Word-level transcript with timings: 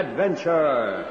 High 0.00 0.08
Adventure. 0.08 1.04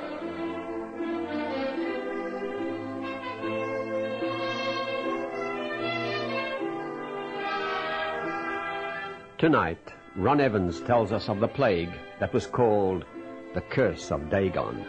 Tonight, 9.37 9.93
Ron 10.15 10.41
Evans 10.41 10.81
tells 10.81 11.11
us 11.11 11.29
of 11.29 11.39
the 11.39 11.47
plague 11.47 11.91
that 12.19 12.33
was 12.33 12.47
called 12.47 13.05
the 13.53 13.61
Curse 13.61 14.11
of 14.11 14.27
Dagon. 14.31 14.83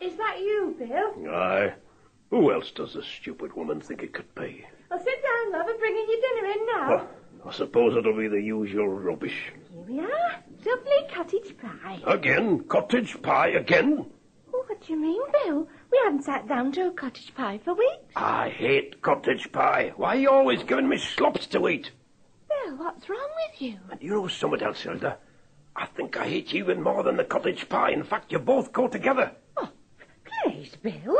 Is 0.00 0.14
that 0.16 0.38
you, 0.38 0.76
Bill? 0.78 1.34
Aye. 1.34 1.72
Who 2.32 2.50
else 2.50 2.70
does 2.70 2.94
this 2.94 3.04
stupid 3.04 3.52
woman 3.54 3.82
think 3.82 4.02
it 4.02 4.14
could 4.14 4.34
be? 4.34 4.64
Well, 4.90 4.98
sit 4.98 5.22
down, 5.22 5.52
love. 5.52 5.66
I'm 5.68 5.78
bringing 5.78 6.06
your 6.08 6.18
dinner 6.18 6.50
in 6.50 6.66
now. 6.66 6.88
Well, 6.88 7.08
I 7.46 7.52
suppose 7.52 7.94
it'll 7.94 8.16
be 8.16 8.26
the 8.26 8.40
usual 8.40 8.88
rubbish. 8.88 9.52
Here 9.70 9.82
we 9.82 10.00
are. 10.00 10.42
Lovely 10.64 11.14
cottage 11.14 11.54
pie. 11.58 12.00
Again? 12.06 12.64
Cottage 12.64 13.20
pie 13.20 13.48
again? 13.48 14.06
Oh, 14.54 14.64
what 14.66 14.80
do 14.80 14.94
you 14.94 14.98
mean, 14.98 15.20
Bill? 15.44 15.68
We 15.90 16.00
haven't 16.04 16.24
sat 16.24 16.48
down 16.48 16.72
to 16.72 16.86
a 16.86 16.90
cottage 16.92 17.34
pie 17.34 17.60
for 17.62 17.74
weeks. 17.74 18.14
I 18.16 18.48
hate 18.48 19.02
cottage 19.02 19.52
pie. 19.52 19.92
Why 19.96 20.16
are 20.16 20.20
you 20.20 20.30
always 20.30 20.62
giving 20.62 20.88
me 20.88 20.96
slops 20.96 21.46
to 21.48 21.68
eat? 21.68 21.90
Bill, 22.48 22.78
what's 22.78 23.10
wrong 23.10 23.28
with 23.50 23.60
you? 23.60 23.76
And 23.90 24.00
you 24.00 24.08
know 24.08 24.28
something 24.28 24.62
else, 24.62 24.80
Hilda? 24.80 25.18
I 25.76 25.84
think 25.84 26.16
I 26.16 26.26
hate 26.28 26.54
you 26.54 26.64
even 26.64 26.82
more 26.82 27.02
than 27.02 27.18
the 27.18 27.24
cottage 27.24 27.68
pie. 27.68 27.90
In 27.90 28.04
fact, 28.04 28.32
you 28.32 28.38
both 28.38 28.72
go 28.72 28.88
together. 28.88 29.32
Oh, 29.58 29.68
please, 30.24 30.74
Bill. 30.82 31.18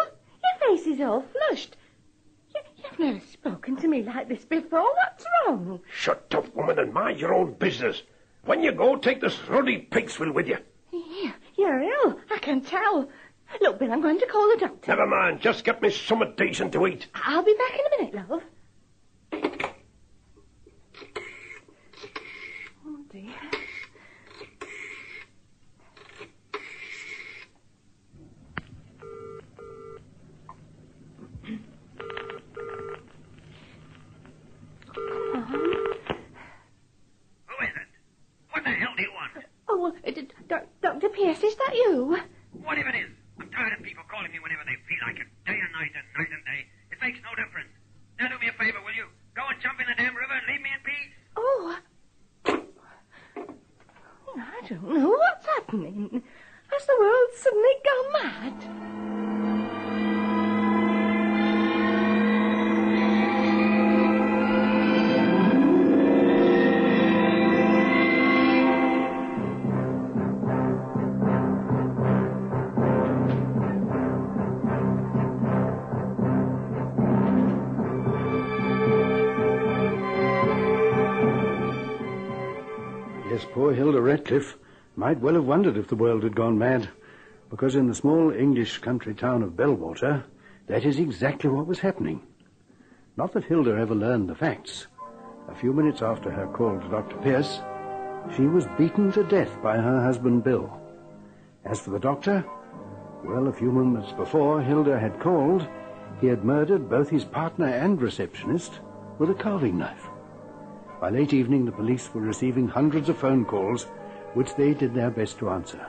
Your 1.03 1.21
face 1.21 1.29
is 1.29 1.35
all 1.35 1.49
flushed. 1.49 1.77
You, 2.55 2.61
you've 2.77 2.99
never 2.99 3.21
spoken 3.33 3.77
to 3.77 3.89
me 3.89 4.03
like 4.03 4.29
this 4.29 4.45
before. 4.45 4.83
What's 4.83 5.25
wrong? 5.47 5.81
Shut 5.93 6.33
up, 6.35 6.55
woman, 6.55 6.79
and 6.79 6.93
mind 6.93 7.19
your 7.19 7.35
own 7.35 7.55
business. 7.55 8.03
When 8.45 8.63
you 8.63 8.73
go, 8.73 8.97
take 8.97 9.21
this 9.21 9.49
ruddy 9.49 9.79
pigswill 9.91 10.33
with 10.33 10.47
you. 10.49 10.59
You- 10.93 11.33
You're 11.57 11.81
ill. 11.83 12.21
I 12.31 12.39
can 12.39 12.61
tell. 12.61 13.09
Look, 13.61 13.79
Bill, 13.81 13.93
I'm 13.93 14.01
going 14.01 14.19
to 14.21 14.27
call 14.27 14.49
the 14.51 14.57
doctor. 14.59 14.91
Never 14.93 15.07
mind, 15.07 15.41
just 15.41 15.65
get 15.65 15.83
me 15.83 15.91
something 15.91 16.35
decent 16.37 16.73
to 16.73 16.87
eat. 16.87 17.07
I'll 17.15 17.43
be 17.45 17.55
back 17.55 17.79
in 17.79 17.81
a 17.87 17.91
minute, 18.13 18.29
love. 18.31 18.43
Might 85.13 85.21
well 85.21 85.35
have 85.35 85.45
wondered 85.45 85.77
if 85.77 85.89
the 85.89 85.95
world 85.95 86.23
had 86.23 86.35
gone 86.35 86.57
mad, 86.57 86.89
because 87.51 87.75
in 87.75 87.87
the 87.87 87.95
small 87.95 88.33
English 88.33 88.79
country 88.79 89.13
town 89.13 89.43
of 89.43 89.55
Bellwater, 89.55 90.25
that 90.69 90.87
is 90.87 90.99
exactly 90.99 91.51
what 91.51 91.67
was 91.67 91.81
happening. 91.81 92.23
Not 93.19 93.35
that 93.35 93.45
Hilda 93.45 93.77
ever 93.77 93.95
learned 93.95 94.31
the 94.31 94.35
facts. 94.35 94.87
A 95.51 95.55
few 95.55 95.75
minutes 95.75 96.01
after 96.01 96.31
her 96.31 96.47
call 96.47 96.81
to 96.81 96.89
Dr. 96.89 97.19
Pierce, 97.19 97.61
she 98.35 98.45
was 98.47 98.65
beaten 98.79 99.13
to 99.13 99.23
death 99.25 99.51
by 99.63 99.77
her 99.77 100.03
husband 100.03 100.45
Bill. 100.45 100.81
As 101.67 101.79
for 101.79 101.91
the 101.91 101.99
doctor, 101.99 102.43
well, 103.23 103.49
a 103.49 103.53
few 103.53 103.71
moments 103.71 104.13
before 104.13 104.63
Hilda 104.63 104.99
had 104.99 105.21
called, 105.21 105.69
he 106.23 106.27
had 106.27 106.43
murdered 106.43 106.89
both 106.89 107.11
his 107.11 107.27
partner 107.27 107.67
and 107.67 108.01
receptionist 108.01 108.81
with 109.19 109.29
a 109.29 109.35
carving 109.35 109.77
knife. 109.77 110.09
By 111.03 111.11
late 111.11 111.35
evening, 111.35 111.67
the 111.67 111.73
police 111.73 112.09
were 112.15 112.23
receiving 112.23 112.67
hundreds 112.67 113.11
of 113.11 113.19
phone 113.19 113.45
calls, 113.45 113.89
which 114.35 114.55
they 114.57 114.75
did 114.75 114.95
their 114.95 115.11
best 115.11 115.39
to 115.39 115.51
answer, 115.51 115.87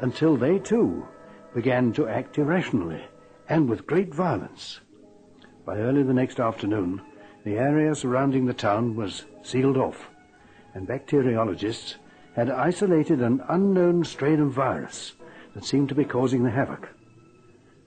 until 0.00 0.36
they 0.36 0.58
too 0.58 1.06
began 1.54 1.92
to 1.92 2.08
act 2.08 2.38
irrationally 2.38 3.02
and 3.48 3.68
with 3.68 3.86
great 3.86 4.14
violence. 4.14 4.80
By 5.64 5.78
early 5.78 6.02
the 6.02 6.14
next 6.14 6.40
afternoon, 6.40 7.00
the 7.44 7.56
area 7.56 7.94
surrounding 7.94 8.46
the 8.46 8.54
town 8.54 8.96
was 8.96 9.24
sealed 9.42 9.76
off, 9.76 10.10
and 10.74 10.86
bacteriologists 10.86 11.96
had 12.34 12.50
isolated 12.50 13.22
an 13.22 13.42
unknown 13.48 14.04
strain 14.04 14.40
of 14.40 14.50
virus 14.50 15.12
that 15.54 15.64
seemed 15.64 15.88
to 15.88 15.94
be 15.94 16.04
causing 16.04 16.42
the 16.42 16.50
havoc. 16.50 16.88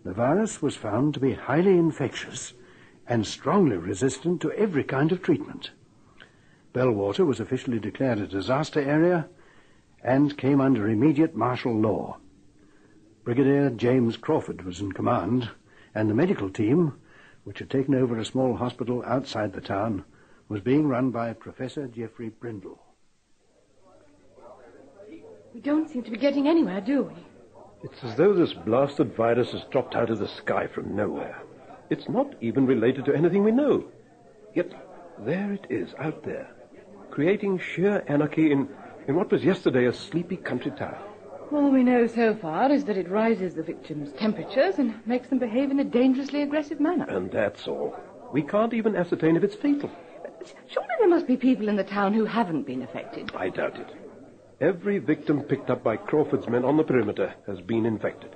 The 0.05 0.13
virus 0.13 0.61
was 0.61 0.75
found 0.75 1.13
to 1.13 1.19
be 1.19 1.33
highly 1.33 1.77
infectious 1.77 2.53
and 3.07 3.27
strongly 3.27 3.77
resistant 3.77 4.41
to 4.41 4.51
every 4.53 4.83
kind 4.83 5.11
of 5.11 5.21
treatment. 5.21 5.71
Bellwater 6.73 7.25
was 7.25 7.39
officially 7.39 7.79
declared 7.79 8.19
a 8.19 8.27
disaster 8.27 8.79
area 8.79 9.27
and 10.03 10.37
came 10.37 10.61
under 10.61 10.89
immediate 10.89 11.35
martial 11.35 11.73
law. 11.73 12.17
Brigadier 13.23 13.69
James 13.69 14.17
Crawford 14.17 14.63
was 14.63 14.79
in 14.79 14.91
command, 14.91 15.49
and 15.93 16.09
the 16.09 16.15
medical 16.15 16.49
team, 16.49 16.93
which 17.43 17.59
had 17.59 17.69
taken 17.69 17.95
over 17.95 18.17
a 18.17 18.25
small 18.25 18.55
hospital 18.55 19.03
outside 19.05 19.53
the 19.53 19.61
town, 19.61 20.03
was 20.47 20.61
being 20.61 20.87
run 20.87 21.11
by 21.11 21.33
Professor 21.33 21.87
Geoffrey 21.87 22.29
Brindle. 22.29 22.79
We 25.53 25.59
don't 25.59 25.89
seem 25.89 26.03
to 26.03 26.11
be 26.11 26.17
getting 26.17 26.47
anywhere, 26.47 26.81
do 26.81 27.03
we? 27.03 27.13
It's 27.83 28.03
as 28.03 28.15
though 28.15 28.33
this 28.33 28.53
blasted 28.53 29.15
virus 29.15 29.51
has 29.51 29.63
dropped 29.71 29.95
out 29.95 30.09
of 30.09 30.19
the 30.19 30.27
sky 30.27 30.67
from 30.67 30.95
nowhere. 30.95 31.41
It's 31.89 32.09
not 32.09 32.35
even 32.41 32.65
related 32.65 33.05
to 33.05 33.15
anything 33.15 33.43
we 33.43 33.51
know. 33.51 33.85
Yet 34.53 34.73
there 35.19 35.53
it 35.53 35.67
is, 35.69 35.93
out 35.99 36.23
there, 36.23 36.49
creating 37.11 37.59
sheer 37.59 38.03
anarchy 38.07 38.51
in, 38.51 38.69
in 39.07 39.15
what 39.15 39.31
was 39.31 39.43
yesterday 39.43 39.85
a 39.85 39.93
sleepy 39.93 40.37
country 40.37 40.71
town. 40.71 40.97
All 41.51 41.71
we 41.71 41.83
know 41.83 42.07
so 42.07 42.35
far 42.35 42.71
is 42.71 42.83
that 42.85 42.97
it 42.97 43.09
rises 43.09 43.55
the 43.55 43.63
victims' 43.63 44.11
temperatures 44.13 44.79
and 44.79 44.93
makes 45.07 45.29
them 45.29 45.39
behave 45.39 45.71
in 45.71 45.79
a 45.79 45.85
dangerously 45.85 46.41
aggressive 46.41 46.81
manner. 46.81 47.05
And 47.05 47.31
that's 47.31 47.67
all. 47.67 47.97
We 48.33 48.41
can't 48.41 48.73
even 48.73 48.97
ascertain 48.97 49.37
if 49.37 49.43
it's 49.43 49.55
fatal. 49.55 49.89
Surely 50.67 50.89
there 50.99 51.07
must 51.07 51.25
be 51.25 51.37
people 51.37 51.69
in 51.69 51.77
the 51.77 51.85
town 51.85 52.13
who 52.13 52.25
haven't 52.25 52.63
been 52.63 52.81
affected. 52.81 53.31
I 53.35 53.49
doubt 53.49 53.77
it. 53.77 53.87
Every 54.59 54.97
victim 54.99 55.41
picked 55.41 55.69
up 55.69 55.83
by 55.83 55.97
Crawford's 55.97 56.49
men 56.49 56.65
on 56.65 56.75
the 56.75 56.83
perimeter 56.83 57.33
has 57.45 57.61
been 57.61 57.85
infected. 57.85 58.35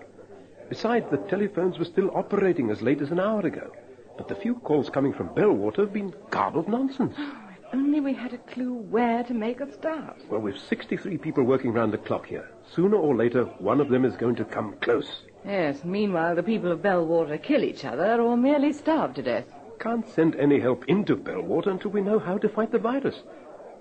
Besides, 0.69 1.05
the 1.11 1.17
telephones 1.17 1.79
were 1.79 1.85
still 1.85 2.15
operating 2.15 2.69
as 2.69 2.81
late 2.81 3.01
as 3.01 3.11
an 3.11 3.19
hour 3.19 3.41
ago. 3.41 3.71
But 4.17 4.29
the 4.29 4.35
few 4.35 4.55
calls 4.55 4.89
coming 4.89 5.13
from 5.13 5.29
Bellwater 5.29 5.79
have 5.79 5.93
been 5.93 6.13
garbled 6.29 6.69
nonsense. 6.69 7.17
If 7.71 7.77
only 7.77 8.01
we 8.01 8.13
had 8.13 8.33
a 8.33 8.37
clue 8.37 8.73
where 8.73 9.23
to 9.23 9.33
make 9.33 9.61
a 9.61 9.71
start. 9.71 10.17
Well, 10.29 10.41
we've 10.41 10.57
63 10.57 11.17
people 11.19 11.45
working 11.45 11.71
round 11.71 11.93
the 11.93 11.97
clock 11.97 12.27
here. 12.27 12.49
Sooner 12.75 12.97
or 12.97 13.15
later, 13.15 13.45
one 13.59 13.79
of 13.79 13.87
them 13.87 14.03
is 14.03 14.15
going 14.17 14.35
to 14.35 14.45
come 14.45 14.75
close. 14.81 15.21
Yes, 15.45 15.85
meanwhile 15.85 16.35
the 16.35 16.43
people 16.43 16.69
of 16.71 16.81
Bellwater 16.81 17.41
kill 17.41 17.63
each 17.63 17.85
other 17.85 18.21
or 18.21 18.35
merely 18.35 18.73
starve 18.73 19.13
to 19.13 19.21
death. 19.21 19.45
Can't 19.79 20.07
send 20.09 20.35
any 20.35 20.59
help 20.59 20.83
into 20.89 21.15
Bellwater 21.15 21.67
until 21.67 21.91
we 21.91 22.01
know 22.01 22.19
how 22.19 22.37
to 22.39 22.49
fight 22.49 22.73
the 22.73 22.77
virus. 22.77 23.15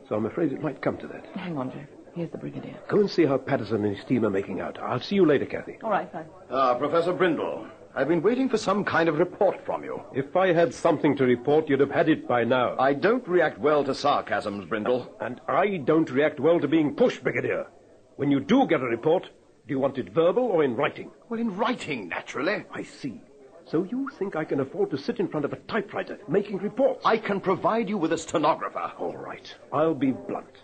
So 0.09 0.15
I'm 0.15 0.27
afraid 0.27 0.53
it 0.53 0.63
might 0.63 0.81
come 0.81 0.97
to 0.99 1.09
that. 1.09 1.27
Hang 1.35 1.59
on, 1.59 1.73
Jeff. 1.73 1.89
Here's 2.15 2.31
the 2.31 2.39
brigadier. 2.39 2.77
Go 2.89 3.01
and 3.01 3.11
see 3.11 3.27
how 3.27 3.39
Patterson 3.39 3.85
and 3.85 3.97
his 3.97 4.05
team 4.05 4.25
are 4.25 4.31
making 4.31 4.61
out. 4.61 4.79
I'll 4.81 5.01
see 5.01 5.17
you 5.17 5.27
later, 5.27 5.47
Kathy. 5.47 5.79
All 5.83 5.91
right, 5.91 6.11
fine. 6.13 6.27
Ah, 6.51 6.75
Professor 6.75 7.13
Brindle. 7.13 7.67
I've 7.93 8.07
been 8.07 8.23
waiting 8.23 8.49
for 8.49 8.57
some 8.57 8.85
kind 8.85 9.09
of 9.09 9.19
report 9.19 9.67
from 9.67 9.83
you. 9.83 10.01
If 10.15 10.37
I 10.37 10.53
had 10.53 10.73
something 10.73 11.17
to 11.17 11.25
report, 11.25 11.69
you'd 11.69 11.81
have 11.81 11.91
had 11.91 12.09
it 12.09 12.29
by 12.29 12.45
now. 12.45 12.77
I 12.79 12.95
don't 12.95 13.27
react 13.27 13.59
well 13.59 13.83
to 13.83 13.95
sarcasms, 13.97 14.67
Brindle. 14.67 15.13
And 15.21 15.41
I 15.49 15.79
don't 15.79 16.09
react 16.09 16.39
well 16.39 16.61
to 16.61 16.69
being 16.69 16.95
pushed, 16.95 17.25
Brigadier. 17.25 17.67
When 18.15 18.31
you 18.31 18.39
do 18.39 18.67
get 18.69 18.81
a 18.81 18.85
report, 18.85 19.25
do 19.25 19.75
you 19.75 19.81
want 19.81 19.99
it 19.99 20.11
verbal 20.11 20.45
or 20.45 20.63
in 20.63 20.77
writing? 20.77 21.11
Well, 21.29 21.41
in 21.41 21.57
writing, 21.57 22.09
naturally. 22.09 22.65
I 22.73 22.85
see. 22.85 23.21
So 23.67 23.83
you 23.83 24.09
think 24.19 24.37
I 24.37 24.45
can 24.45 24.61
afford 24.61 24.91
to 24.93 24.99
sit 24.99 25.19
in 25.19 25.27
front 25.27 25.45
of 25.45 25.53
a 25.53 25.57
typewriter 25.57 26.19
making 26.29 26.59
reports? 26.59 27.05
I 27.05 27.17
can 27.17 27.41
provide 27.41 27.89
you 27.89 27.99
with 27.99 28.13
a 28.13 28.19
stenographer. 28.19 28.93
All 28.99 29.17
right. 29.17 29.53
I'll 29.73 29.95
be 29.95 30.13
blunt. 30.13 30.59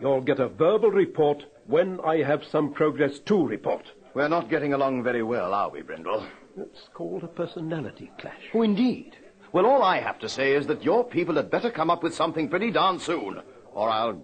You'll 0.00 0.20
get 0.20 0.40
a 0.40 0.48
verbal 0.48 0.90
report 0.90 1.44
when 1.66 2.00
I 2.00 2.22
have 2.24 2.44
some 2.44 2.72
progress 2.72 3.20
to 3.20 3.46
report. 3.46 3.92
We're 4.14 4.28
not 4.28 4.50
getting 4.50 4.72
along 4.72 5.04
very 5.04 5.22
well, 5.22 5.54
are 5.54 5.70
we, 5.70 5.82
Brindle? 5.82 6.26
It's 6.56 6.88
called 6.94 7.22
a 7.22 7.28
personality 7.28 8.10
clash. 8.18 8.50
Oh, 8.54 8.62
indeed. 8.62 9.16
Well, 9.52 9.66
all 9.66 9.82
I 9.82 10.00
have 10.00 10.18
to 10.20 10.28
say 10.28 10.54
is 10.54 10.66
that 10.68 10.82
your 10.82 11.04
people 11.04 11.34
had 11.34 11.50
better 11.50 11.70
come 11.70 11.90
up 11.90 12.02
with 12.02 12.14
something 12.14 12.48
pretty 12.48 12.70
darn 12.70 12.98
soon, 12.98 13.42
or 13.72 13.90
I'll. 13.90 14.22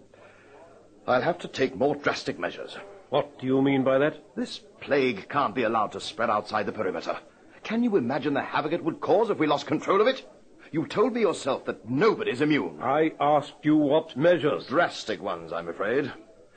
I'll 1.06 1.22
have 1.22 1.38
to 1.40 1.48
take 1.48 1.76
more 1.76 1.96
drastic 1.96 2.38
measures. 2.38 2.76
What 3.10 3.38
do 3.38 3.46
you 3.46 3.60
mean 3.60 3.84
by 3.84 3.98
that? 3.98 4.22
This 4.36 4.60
plague 4.80 5.28
can't 5.28 5.54
be 5.54 5.64
allowed 5.64 5.92
to 5.92 6.00
spread 6.00 6.30
outside 6.30 6.64
the 6.66 6.72
perimeter. 6.72 7.18
Can 7.64 7.84
you 7.84 7.96
imagine 7.96 8.34
the 8.34 8.42
havoc 8.42 8.72
it 8.72 8.84
would 8.84 9.00
cause 9.00 9.28
if 9.28 9.38
we 9.38 9.46
lost 9.46 9.66
control 9.66 10.00
of 10.00 10.06
it? 10.06 10.24
You 10.70 10.86
told 10.86 11.12
me 11.12 11.20
yourself 11.20 11.66
that 11.66 11.88
nobody's 11.88 12.40
immune. 12.40 12.78
I 12.80 13.12
asked 13.20 13.56
you 13.62 13.76
what 13.76 14.16
measures. 14.16 14.66
Drastic 14.66 15.20
ones, 15.20 15.52
I'm 15.52 15.68
afraid. 15.68 16.10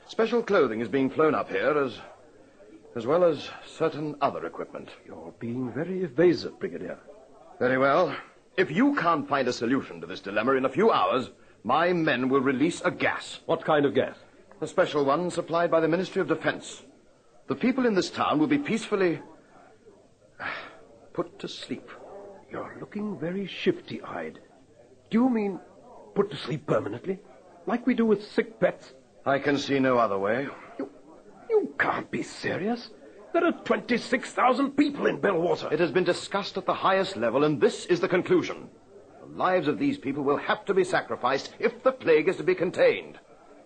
Special 0.08 0.42
clothing 0.42 0.80
is 0.80 0.88
being 0.88 1.10
flown 1.10 1.34
up 1.34 1.50
here 1.50 1.76
as 1.76 1.98
as 2.96 3.06
well 3.06 3.24
as 3.24 3.50
certain 3.66 4.16
other 4.22 4.46
equipment. 4.46 4.88
You're 5.06 5.34
being 5.38 5.70
very 5.70 6.02
evasive, 6.02 6.58
Brigadier. 6.58 6.98
Very 7.58 7.76
well. 7.76 8.16
If 8.56 8.70
you 8.70 8.96
can't 8.96 9.28
find 9.28 9.46
a 9.46 9.52
solution 9.52 10.00
to 10.00 10.06
this 10.06 10.20
dilemma 10.20 10.52
in 10.52 10.64
a 10.64 10.70
few 10.70 10.90
hours, 10.90 11.28
my 11.62 11.92
men 11.92 12.30
will 12.30 12.40
release 12.40 12.80
a 12.84 12.90
gas. 12.90 13.40
What 13.44 13.66
kind 13.66 13.84
of 13.84 13.94
gas? 13.94 14.16
A 14.62 14.66
special 14.66 15.04
one 15.04 15.30
supplied 15.30 15.70
by 15.70 15.80
the 15.80 15.88
Ministry 15.88 16.22
of 16.22 16.28
Defense. 16.28 16.82
The 17.48 17.54
people 17.54 17.84
in 17.84 17.94
this 17.94 18.08
town 18.08 18.38
will 18.38 18.46
be 18.46 18.58
peacefully 18.58 19.20
put 21.12 21.38
to 21.40 21.48
sleep. 21.48 21.90
You're 22.50 22.78
looking 22.80 23.18
very 23.18 23.46
shifty 23.46 24.00
eyed. 24.00 24.40
Do 25.10 25.18
you 25.18 25.28
mean 25.28 25.60
put 26.14 26.30
to 26.30 26.36
sleep 26.38 26.66
permanently? 26.66 27.18
Like 27.66 27.86
we 27.86 27.92
do 27.92 28.06
with 28.06 28.24
sick 28.24 28.58
pets? 28.58 28.94
I 29.26 29.38
can 29.38 29.58
see 29.58 29.78
no 29.80 29.98
other 29.98 30.18
way. 30.18 30.48
You, 31.56 31.72
can't 31.78 32.10
be 32.10 32.22
serious. 32.22 32.90
There 33.32 33.42
are 33.42 33.52
26,000 33.52 34.72
people 34.72 35.06
in 35.06 35.22
Bellwater. 35.22 35.72
It 35.72 35.80
has 35.80 35.90
been 35.90 36.04
discussed 36.04 36.58
at 36.58 36.66
the 36.66 36.74
highest 36.74 37.16
level, 37.16 37.44
and 37.44 37.58
this 37.58 37.86
is 37.86 37.98
the 37.98 38.08
conclusion. 38.08 38.68
The 39.20 39.34
lives 39.38 39.66
of 39.66 39.78
these 39.78 39.96
people 39.96 40.22
will 40.22 40.36
have 40.36 40.66
to 40.66 40.74
be 40.74 40.84
sacrificed 40.84 41.54
if 41.58 41.82
the 41.82 41.92
plague 41.92 42.28
is 42.28 42.36
to 42.36 42.42
be 42.42 42.54
contained. 42.54 43.18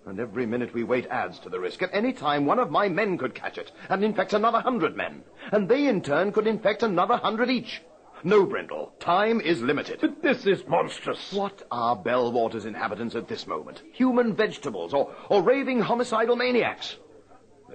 And 0.06 0.20
every 0.20 0.46
minute 0.46 0.72
we 0.72 0.84
wait 0.84 1.06
adds 1.08 1.40
to 1.40 1.48
the 1.48 1.58
risk. 1.58 1.82
At 1.82 1.90
any 1.92 2.12
time, 2.12 2.46
one 2.46 2.60
of 2.60 2.70
my 2.70 2.88
men 2.88 3.18
could 3.18 3.34
catch 3.34 3.58
it 3.58 3.72
and 3.88 4.04
infect 4.04 4.34
another 4.34 4.60
hundred 4.60 4.96
men. 4.96 5.24
And 5.50 5.68
they, 5.68 5.88
in 5.88 6.00
turn, 6.00 6.30
could 6.30 6.46
infect 6.46 6.84
another 6.84 7.16
hundred 7.16 7.50
each. 7.50 7.82
No, 8.22 8.46
Brindle. 8.46 8.92
Time 9.00 9.40
is 9.40 9.62
limited. 9.62 9.98
But 10.00 10.22
this 10.22 10.46
is 10.46 10.64
monstrous. 10.68 11.32
What 11.32 11.66
are 11.72 11.96
Bellwater's 11.96 12.66
inhabitants 12.66 13.16
at 13.16 13.26
this 13.26 13.48
moment? 13.48 13.82
Human 13.94 14.36
vegetables 14.36 14.94
or, 14.94 15.12
or 15.28 15.42
raving 15.42 15.80
homicidal 15.80 16.36
maniacs? 16.36 16.96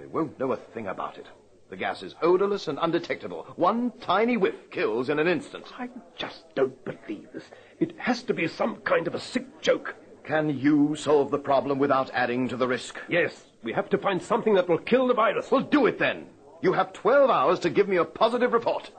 They 0.06 0.12
won't 0.12 0.38
know 0.38 0.52
a 0.52 0.56
thing 0.56 0.86
about 0.86 1.18
it. 1.18 1.26
The 1.68 1.76
gas 1.76 2.00
is 2.00 2.14
odorless 2.22 2.68
and 2.68 2.78
undetectable. 2.80 3.44
One 3.56 3.90
tiny 4.00 4.36
whiff 4.36 4.70
kills 4.70 5.08
in 5.08 5.18
an 5.18 5.26
instant. 5.26 5.64
I 5.76 5.88
just 6.14 6.44
don't 6.54 6.76
believe 6.84 7.26
this. 7.34 7.42
It 7.80 7.92
has 7.98 8.22
to 8.24 8.34
be 8.34 8.46
some 8.46 8.76
kind 8.82 9.08
of 9.08 9.16
a 9.16 9.20
sick 9.20 9.60
joke. 9.60 9.96
Can 10.22 10.56
you 10.60 10.94
solve 10.94 11.32
the 11.32 11.40
problem 11.40 11.80
without 11.80 12.08
adding 12.14 12.48
to 12.50 12.56
the 12.56 12.68
risk? 12.68 13.00
Yes, 13.08 13.46
we 13.64 13.72
have 13.72 13.90
to 13.90 13.98
find 13.98 14.22
something 14.22 14.54
that 14.54 14.68
will 14.68 14.78
kill 14.78 15.08
the 15.08 15.14
virus. 15.14 15.50
Well, 15.50 15.62
do 15.62 15.86
it 15.86 15.98
then. 15.98 16.26
You 16.62 16.72
have 16.72 16.92
12 16.92 17.28
hours 17.28 17.58
to 17.60 17.70
give 17.70 17.88
me 17.88 17.96
a 17.96 18.04
positive 18.04 18.52
report. 18.52 18.92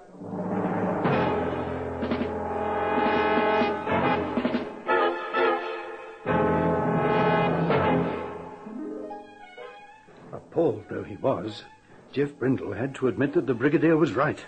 Appalled 10.57 10.86
though 10.89 11.04
he 11.04 11.18
was, 11.18 11.65
Jeff 12.12 12.36
Brindle 12.39 12.74
had 12.74 12.95
to 12.95 13.07
admit 13.07 13.33
that 13.33 13.45
the 13.45 13.54
Brigadier 13.54 13.95
was 13.95 14.13
right. 14.13 14.44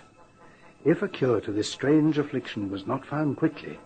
If 0.84 1.02
a 1.02 1.08
cure 1.08 1.40
to 1.40 1.52
this 1.52 1.70
strange 1.70 2.18
affliction 2.18 2.68
was 2.68 2.84
not 2.84 3.06
found 3.06 3.36
quickly, 3.36 3.78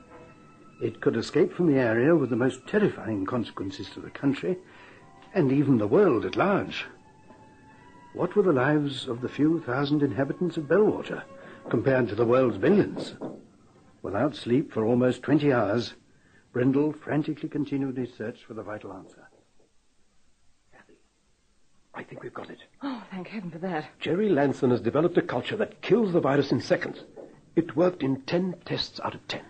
it 0.80 1.02
could 1.02 1.18
escape 1.18 1.52
from 1.52 1.66
the 1.66 1.78
area 1.78 2.16
with 2.16 2.30
the 2.30 2.36
most 2.36 2.66
terrifying 2.66 3.26
consequences 3.26 3.90
to 3.90 4.00
the 4.00 4.08
country 4.08 4.56
and 5.34 5.52
even 5.52 5.76
the 5.76 5.86
world 5.86 6.24
at 6.24 6.34
large. 6.34 6.86
What 8.14 8.34
were 8.34 8.42
the 8.42 8.54
lives 8.54 9.06
of 9.06 9.20
the 9.20 9.28
few 9.28 9.60
thousand 9.60 10.02
inhabitants 10.02 10.56
of 10.56 10.66
Bellwater 10.66 11.24
compared 11.68 12.08
to 12.08 12.14
the 12.14 12.24
world's 12.24 12.56
billions? 12.56 13.16
Without 14.00 14.34
sleep 14.34 14.72
for 14.72 14.86
almost 14.86 15.22
20 15.24 15.52
hours, 15.52 15.92
Brindle 16.54 16.94
frantically 16.94 17.50
continued 17.50 17.98
his 17.98 18.14
search 18.14 18.46
for 18.46 18.54
the 18.54 18.62
vital 18.62 18.94
answer. 18.94 19.28
I 21.96 22.02
think 22.02 22.22
we've 22.22 22.34
got 22.34 22.50
it. 22.50 22.58
Oh, 22.82 23.02
thank 23.10 23.28
heaven 23.28 23.50
for 23.50 23.58
that. 23.58 23.86
Jerry 24.00 24.28
Lanson 24.28 24.70
has 24.70 24.80
developed 24.80 25.16
a 25.16 25.22
culture 25.22 25.56
that 25.56 25.80
kills 25.80 26.12
the 26.12 26.20
virus 26.20 26.50
in 26.52 26.60
seconds. 26.60 27.00
It 27.56 27.76
worked 27.76 28.02
in 28.02 28.22
10 28.22 28.56
tests 28.64 28.98
out 29.04 29.14
of 29.14 29.26
10. 29.28 29.40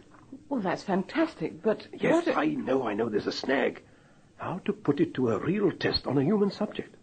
Well, 0.49 0.61
that's 0.61 0.83
fantastic, 0.83 1.63
but 1.63 1.87
Yes. 1.93 2.29
I 2.29 2.47
know, 2.49 2.87
I 2.87 2.95
know 2.95 3.09
there's 3.09 3.27
a 3.27 3.33
snag. 3.33 3.83
How 4.37 4.59
to 4.67 4.73
put 4.73 5.01
it 5.01 5.15
to 5.15 5.31
a 5.31 5.39
real 5.39 5.73
test 5.73 6.07
on 6.07 6.19
a 6.19 6.23
human 6.25 6.51
subject? 6.51 6.95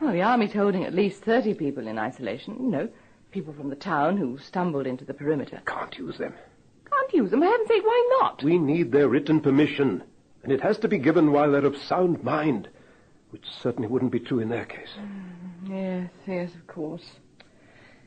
Well, 0.00 0.12
the 0.12 0.22
army's 0.22 0.52
holding 0.52 0.84
at 0.84 0.94
least 0.94 1.22
30 1.22 1.54
people 1.54 1.86
in 1.86 1.98
isolation. 1.98 2.56
You 2.60 2.68
know, 2.68 2.88
people 3.30 3.52
from 3.52 3.68
the 3.70 3.76
town 3.76 4.16
who 4.16 4.38
stumbled 4.38 4.86
into 4.86 5.04
the 5.04 5.14
perimeter. 5.14 5.60
Can't 5.66 5.96
use 5.96 6.18
them. 6.18 6.34
Can't 6.90 7.12
use 7.12 7.30
them. 7.30 7.40
For 7.40 7.46
heaven's 7.46 7.68
sake, 7.68 7.84
why 7.84 8.18
not? 8.20 8.42
We 8.42 8.58
need 8.58 8.90
their 8.90 9.08
written 9.08 9.40
permission, 9.40 10.02
and 10.42 10.50
it 10.50 10.60
has 10.62 10.78
to 10.78 10.88
be 10.88 10.98
given 10.98 11.30
while 11.30 11.52
they're 11.52 11.64
of 11.66 11.76
sound 11.76 12.24
mind, 12.24 12.68
which 13.30 13.44
certainly 13.62 13.88
wouldn't 13.88 14.12
be 14.12 14.20
true 14.20 14.40
in 14.40 14.48
their 14.48 14.64
case. 14.64 14.88
Mm, 14.98 15.70
yes, 15.70 16.10
yes, 16.26 16.54
of 16.54 16.66
course. 16.66 17.04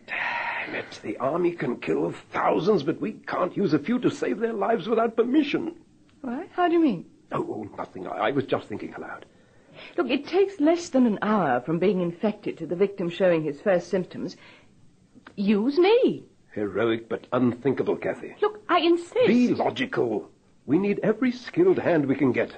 Damn 0.07 0.75
it, 0.75 0.99
the 1.03 1.17
army 1.17 1.51
can 1.51 1.77
kill 1.77 2.13
thousands, 2.31 2.83
but 2.83 2.99
we 2.99 3.13
can't 3.13 3.55
use 3.55 3.73
a 3.73 3.79
few 3.79 3.99
to 3.99 4.09
save 4.09 4.39
their 4.39 4.53
lives 4.53 4.87
without 4.87 5.15
permission. 5.15 5.75
What? 6.21 6.47
How 6.53 6.67
do 6.67 6.73
you 6.73 6.81
mean? 6.81 7.05
Oh, 7.31 7.37
oh, 7.39 7.75
nothing. 7.77 8.07
I, 8.07 8.27
I 8.27 8.31
was 8.31 8.45
just 8.45 8.67
thinking 8.67 8.93
aloud. 8.93 9.25
Look, 9.97 10.09
it 10.09 10.27
takes 10.27 10.59
less 10.59 10.89
than 10.89 11.05
an 11.05 11.19
hour 11.21 11.61
from 11.61 11.79
being 11.79 12.01
infected 12.01 12.57
to 12.57 12.65
the 12.65 12.75
victim 12.75 13.09
showing 13.09 13.43
his 13.43 13.61
first 13.61 13.89
symptoms. 13.89 14.35
Use 15.35 15.77
me. 15.77 16.23
Heroic 16.53 17.07
but 17.07 17.27
unthinkable, 17.31 17.95
Kathy. 17.95 18.35
Look, 18.41 18.61
I 18.67 18.79
insist. 18.79 19.27
Be 19.27 19.47
logical. 19.49 20.29
We 20.65 20.77
need 20.77 20.99
every 21.01 21.31
skilled 21.31 21.79
hand 21.79 22.05
we 22.05 22.15
can 22.15 22.31
get. 22.31 22.51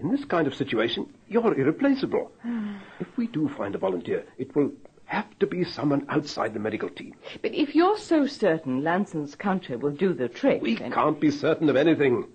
In 0.00 0.10
this 0.10 0.24
kind 0.24 0.46
of 0.46 0.54
situation, 0.54 1.12
you're 1.28 1.58
irreplaceable. 1.58 2.32
if 3.00 3.06
we 3.16 3.26
do 3.26 3.48
find 3.50 3.74
a 3.74 3.78
volunteer, 3.78 4.24
it 4.38 4.54
will 4.56 4.72
have 5.04 5.38
to 5.40 5.46
be 5.46 5.64
someone 5.64 6.06
outside 6.08 6.54
the 6.54 6.60
medical 6.60 6.88
team. 6.88 7.14
But 7.42 7.52
if 7.52 7.74
you're 7.74 7.98
so 7.98 8.26
certain 8.26 8.82
Lanson's 8.82 9.34
culture 9.34 9.76
will 9.76 9.90
do 9.90 10.14
the 10.14 10.28
trick, 10.28 10.62
We 10.62 10.76
then... 10.76 10.92
can't 10.92 11.20
be 11.20 11.30
certain 11.30 11.68
of 11.68 11.76
anything. 11.76 12.28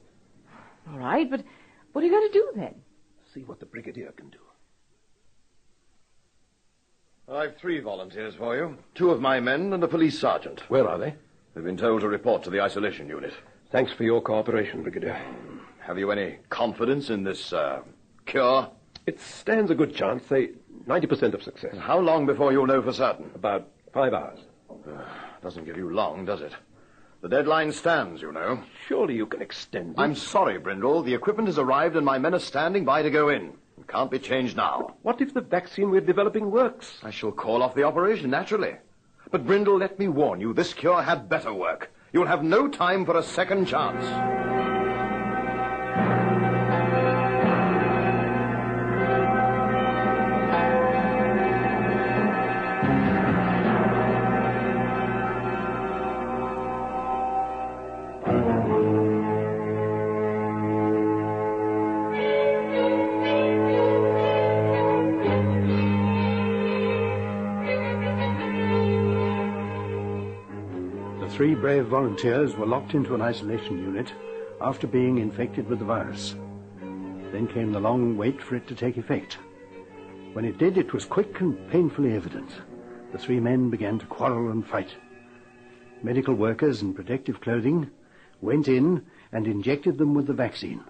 All 0.91 1.00
right, 1.00 1.29
but 1.29 1.43
what 1.93 2.03
are 2.03 2.07
you 2.07 2.12
going 2.12 2.27
to 2.31 2.34
do 2.34 2.51
then? 2.55 2.75
See 3.34 3.41
what 3.41 3.60
the 3.60 3.65
brigadier 3.65 4.12
can 4.12 4.29
do. 4.29 4.38
I've 7.34 7.57
three 7.57 7.79
volunteers 7.79 8.36
for 8.36 8.55
you. 8.55 8.77
Two 8.93 9.10
of 9.10 9.19
my 9.19 9.39
men 9.39 9.74
and 9.74 9.84
a 9.84 9.88
police 9.88 10.19
sergeant. 10.19 10.62
Where 10.69 10.88
are 10.88 11.00
they? 11.00 11.15
They've 11.55 11.63
been 11.63 11.77
told 11.77 12.01
to 12.01 12.07
report 12.07 12.43
to 12.43 12.50
the 12.51 12.62
isolation 12.62 13.07
unit. 13.07 13.34
Thanks 13.72 13.91
for 13.93 14.03
your 14.03 14.22
cooperation, 14.22 14.84
Brigadier. 14.84 15.19
Have 15.86 16.00
you 16.00 16.10
any 16.10 16.38
confidence 16.50 17.12
in 17.12 17.24
this, 17.24 17.54
uh, 17.54 17.82
cure? 18.25 18.72
It 19.06 19.20
stands 19.20 19.70
a 19.70 19.75
good 19.75 19.96
chance, 19.96 20.25
say 20.25 20.50
90% 20.88 21.36
of 21.36 21.44
success. 21.44 21.77
How 21.77 22.00
long 22.00 22.25
before 22.25 22.51
you'll 22.51 22.65
know 22.65 22.82
for 22.82 22.92
certain? 22.92 23.30
About 23.36 23.68
five 23.94 24.12
hours. 24.12 24.39
Doesn't 25.44 25.65
give 25.65 25.77
you 25.77 25.92
long, 25.92 26.25
does 26.25 26.42
it? 26.42 26.54
The 27.22 27.30
deadline 27.30 27.72
stands, 27.72 28.20
you 28.20 28.32
know. 28.32 28.63
Surely 28.88 29.13
you 29.13 29.27
can 29.27 29.44
extend 29.44 29.92
it. 29.92 30.00
I'm 30.00 30.15
sorry, 30.15 30.58
Brindle. 30.58 31.04
The 31.04 31.13
equipment 31.13 31.50
has 31.50 31.60
arrived 31.60 31.96
and 31.96 32.06
my 32.06 32.18
men 32.18 32.34
are 32.34 32.39
standing 32.39 32.84
by 32.84 33.04
to 33.04 33.12
go 33.12 33.30
in. 33.30 33.54
It 33.77 33.88
can't 33.88 34.10
be 34.10 34.18
changed 34.18 34.58
now. 34.58 34.96
What 35.04 35.22
if 35.22 35.36
the 35.36 35.42
vaccine 35.42 35.92
we're 35.92 36.01
developing 36.01 36.50
works? 36.50 36.98
I 37.04 37.12
shall 37.12 37.32
call 37.32 37.62
off 37.62 37.75
the 37.75 37.84
operation, 37.84 38.32
naturally. 38.32 38.74
But, 39.30 39.46
Brindle, 39.46 39.77
let 39.77 40.00
me 40.00 40.08
warn 40.08 40.42
you, 40.42 40.51
this 40.51 40.74
cure 40.74 41.04
had 41.04 41.30
better 41.30 41.54
work. 41.54 41.92
You'll 42.12 42.25
have 42.25 42.44
no 42.44 42.68
time 42.70 43.06
for 43.06 43.18
a 43.18 43.24
second 43.24 43.68
chance. 43.68 44.54
The 71.25 71.31
three 71.31 71.55
brave 71.55 71.87
volunteers 71.87 72.55
were 72.55 72.65
locked 72.65 72.93
into 72.93 73.15
an 73.15 73.21
isolation 73.21 73.79
unit 73.79 74.13
after 74.62 74.88
being 74.88 75.17
infected 75.17 75.67
with 75.67 75.79
the 75.79 75.85
virus. 75.85 76.35
Then 77.31 77.47
came 77.47 77.71
the 77.71 77.79
long 77.79 78.17
wait 78.17 78.41
for 78.41 78.55
it 78.55 78.67
to 78.67 78.75
take 78.75 78.97
effect. 78.97 79.38
When 80.33 80.45
it 80.45 80.57
did, 80.57 80.77
it 80.77 80.93
was 80.93 81.05
quick 81.05 81.39
and 81.41 81.69
painfully 81.69 82.13
evident. 82.13 82.50
The 83.12 83.17
three 83.17 83.39
men 83.39 83.69
began 83.69 84.00
to 84.00 84.05
quarrel 84.05 84.51
and 84.51 84.65
fight. 84.65 84.95
Medical 86.03 86.33
workers 86.33 86.81
in 86.81 86.93
protective 86.93 87.41
clothing 87.41 87.89
went 88.41 88.67
in 88.67 89.05
and 89.31 89.47
injected 89.47 89.97
them 89.97 90.13
with 90.13 90.27
the 90.27 90.33
vaccine, 90.33 90.83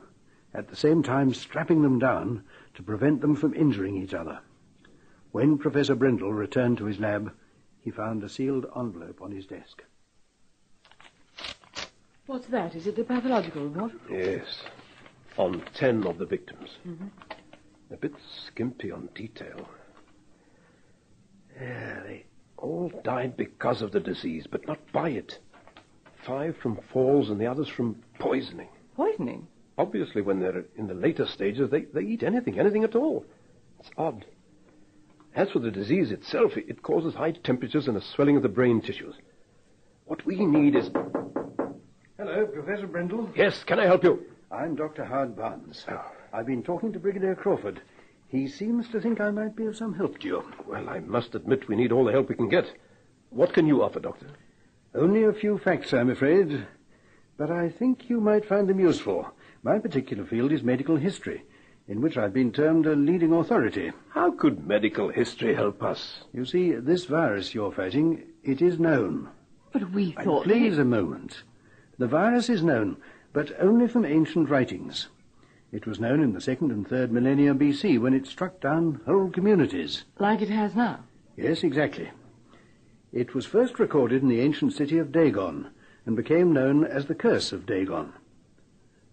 at 0.53 0.67
the 0.67 0.75
same 0.75 1.03
time 1.03 1.33
strapping 1.33 1.81
them 1.81 1.99
down 1.99 2.43
to 2.73 2.83
prevent 2.83 3.21
them 3.21 3.35
from 3.35 3.53
injuring 3.53 3.97
each 3.97 4.13
other. 4.13 4.39
When 5.31 5.57
Professor 5.57 5.95
Brindle 5.95 6.33
returned 6.33 6.77
to 6.79 6.85
his 6.85 6.99
lab, 6.99 7.31
he 7.81 7.91
found 7.91 8.23
a 8.23 8.29
sealed 8.29 8.65
envelope 8.75 9.21
on 9.21 9.31
his 9.31 9.45
desk. 9.45 9.83
What's 12.27 12.47
that? 12.47 12.75
Is 12.75 12.87
it 12.87 12.95
the 12.95 13.03
pathological 13.03 13.67
report? 13.67 13.91
Yes. 14.09 14.63
On 15.37 15.63
ten 15.75 16.05
of 16.07 16.17
the 16.17 16.25
victims. 16.25 16.71
Mm-hmm. 16.87 17.07
A 17.91 17.97
bit 17.97 18.13
skimpy 18.47 18.91
on 18.91 19.09
detail. 19.13 19.69
Yeah, 21.59 22.01
they 22.03 22.25
all 22.57 22.91
died 23.03 23.37
because 23.37 23.81
of 23.81 23.91
the 23.91 23.99
disease, 23.99 24.47
but 24.49 24.67
not 24.67 24.79
by 24.91 25.09
it. 25.09 25.37
Five 26.25 26.57
from 26.57 26.79
falls 26.91 27.29
and 27.29 27.39
the 27.39 27.45
others 27.45 27.67
from 27.67 28.01
poisoning. 28.19 28.69
Poisoning? 28.95 29.47
Obviously, 29.77 30.21
when 30.21 30.39
they're 30.39 30.65
in 30.77 30.87
the 30.87 30.93
later 30.93 31.27
stages, 31.27 31.69
they, 31.69 31.81
they 31.81 32.01
eat 32.01 32.23
anything, 32.23 32.59
anything 32.59 32.83
at 32.83 32.95
all. 32.95 33.25
It's 33.79 33.91
odd. 33.97 34.25
As 35.35 35.51
for 35.51 35.59
the 35.59 35.69
disease 35.69 36.11
itself, 36.11 36.57
it, 36.57 36.65
it 36.69 36.81
causes 36.81 37.13
high 37.13 37.31
temperatures 37.31 37.87
and 37.87 37.97
a 37.97 38.01
swelling 38.01 38.37
of 38.37 38.43
the 38.43 38.49
brain 38.49 38.81
tissues. 38.81 39.15
What 40.05 40.25
we 40.25 40.45
need 40.45 40.75
is. 40.75 40.89
Hello, 42.17 42.45
Professor 42.45 42.87
Brindle. 42.87 43.29
Yes, 43.35 43.63
can 43.63 43.79
I 43.79 43.85
help 43.85 44.03
you? 44.03 44.25
I'm 44.51 44.75
Dr. 44.75 45.03
Howard 45.05 45.35
Barnes. 45.35 45.85
Oh. 45.89 46.01
I've 46.31 46.45
been 46.45 46.63
talking 46.63 46.93
to 46.93 46.99
Brigadier 46.99 47.35
Crawford. 47.35 47.81
He 48.27 48.47
seems 48.47 48.87
to 48.89 49.01
think 49.01 49.19
I 49.19 49.31
might 49.31 49.55
be 49.55 49.65
of 49.65 49.75
some 49.77 49.93
help 49.93 50.19
to 50.19 50.27
you. 50.27 50.43
Well, 50.65 50.89
I 50.89 50.99
must 50.99 51.35
admit 51.35 51.67
we 51.67 51.75
need 51.75 51.91
all 51.91 52.05
the 52.05 52.11
help 52.11 52.29
we 52.29 52.35
can 52.35 52.49
get. 52.49 52.65
What 53.29 53.53
can 53.53 53.67
you 53.67 53.83
offer, 53.83 53.99
Doctor? 53.99 54.27
Only 54.93 55.23
a 55.23 55.33
few 55.33 55.57
facts, 55.57 55.93
I'm 55.93 56.09
afraid. 56.09 56.65
But 57.37 57.51
I 57.51 57.69
think 57.69 58.09
you 58.09 58.21
might 58.21 58.45
find 58.45 58.67
them 58.69 58.79
useful. 58.79 59.29
My 59.63 59.77
particular 59.79 60.25
field 60.25 60.51
is 60.53 60.63
medical 60.63 60.95
history, 60.95 61.43
in 61.87 62.01
which 62.01 62.17
I've 62.17 62.33
been 62.33 62.53
termed 62.53 62.85
a 62.85 62.95
leading 62.95 63.33
authority. 63.33 63.91
How 64.09 64.31
could 64.31 64.65
medical 64.65 65.09
history 65.09 65.53
help 65.53 65.83
us? 65.83 66.21
You 66.33 66.45
see, 66.45 66.71
this 66.71 67.05
virus 67.05 67.53
you're 67.53 67.73
fighting, 67.73 68.23
it 68.43 68.61
is 68.61 68.79
known. 68.79 69.29
But 69.73 69.91
we 69.91 70.13
And 70.15 70.25
thought. 70.25 70.43
please 70.45 70.77
a 70.77 70.85
moment. 70.85 71.43
The 71.97 72.07
virus 72.07 72.49
is 72.49 72.61
known, 72.61 72.97
but 73.31 73.51
only 73.59 73.87
from 73.87 74.05
ancient 74.05 74.49
writings. 74.49 75.07
It 75.71 75.85
was 75.87 75.99
known 75.99 76.21
in 76.21 76.33
the 76.33 76.41
second 76.41 76.71
and 76.71 76.87
third 76.87 77.11
millennia 77.11 77.53
BC 77.53 77.99
when 77.99 78.13
it 78.13 78.27
struck 78.27 78.59
down 78.59 79.01
whole 79.05 79.29
communities. 79.29 80.05
Like 80.19 80.41
it 80.41 80.49
has 80.49 80.75
now. 80.75 80.99
Yes, 81.37 81.63
exactly. 81.63 82.11
It 83.11 83.33
was 83.33 83.45
first 83.45 83.79
recorded 83.79 84.21
in 84.21 84.27
the 84.29 84.41
ancient 84.41 84.73
city 84.73 84.97
of 84.97 85.11
Dagon 85.11 85.69
and 86.05 86.15
became 86.15 86.53
known 86.53 86.83
as 86.83 87.05
the 87.05 87.15
Curse 87.15 87.51
of 87.51 87.65
Dagon. 87.65 88.13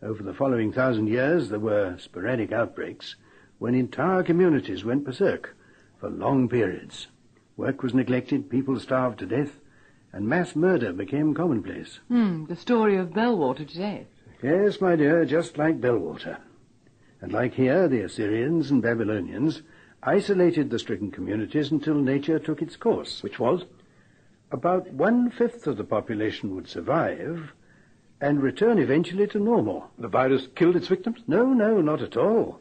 Over 0.02 0.22
the 0.22 0.34
following 0.34 0.72
thousand 0.72 1.06
years, 1.06 1.48
there 1.48 1.60
were 1.60 1.96
sporadic 1.98 2.50
outbreaks 2.50 3.14
when 3.58 3.74
entire 3.74 4.24
communities 4.24 4.84
went 4.84 5.04
berserk 5.04 5.56
for 6.00 6.10
long 6.10 6.48
periods. 6.48 7.06
Work 7.56 7.82
was 7.82 7.94
neglected, 7.94 8.50
people 8.50 8.78
starved 8.80 9.20
to 9.20 9.26
death, 9.26 9.60
and 10.12 10.28
mass 10.28 10.54
murder 10.54 10.92
became 10.92 11.34
commonplace. 11.34 11.98
Hmm, 12.08 12.44
the 12.46 12.56
story 12.56 12.96
of 12.96 13.10
Bellwater 13.12 13.66
today. 13.66 14.06
Yes, 14.42 14.80
my 14.80 14.96
dear, 14.96 15.24
just 15.24 15.56
like 15.56 15.80
Bellwater. 15.80 16.38
And 17.20 17.32
like 17.32 17.54
here, 17.54 17.88
the 17.88 18.02
Assyrians 18.02 18.70
and 18.70 18.82
Babylonians 18.82 19.62
isolated 20.02 20.68
the 20.68 20.78
stricken 20.78 21.10
communities 21.10 21.70
until 21.70 21.94
nature 21.94 22.38
took 22.38 22.60
its 22.60 22.76
course. 22.76 23.22
Which 23.22 23.38
was? 23.38 23.64
About 24.50 24.92
one 24.92 25.30
fifth 25.30 25.66
of 25.66 25.76
the 25.76 25.84
population 25.84 26.54
would 26.54 26.68
survive 26.68 27.52
and 28.20 28.42
return 28.42 28.78
eventually 28.78 29.26
to 29.28 29.38
normal. 29.38 29.90
The 29.98 30.08
virus 30.08 30.48
killed 30.54 30.76
its 30.76 30.88
victims? 30.88 31.20
No, 31.26 31.52
no, 31.52 31.80
not 31.80 32.02
at 32.02 32.16
all. 32.16 32.60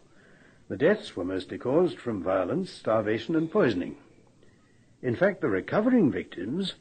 The 0.69 0.77
deaths 0.77 1.15
were 1.15 1.25
mostly 1.25 1.57
caused 1.57 1.99
from 1.99 2.23
violence, 2.23 2.71
starvation, 2.71 3.35
and 3.35 3.51
poisoning. 3.51 3.97
In 5.01 5.15
fact, 5.15 5.41
the 5.41 5.49
recovering 5.49 6.11
victims 6.11 6.75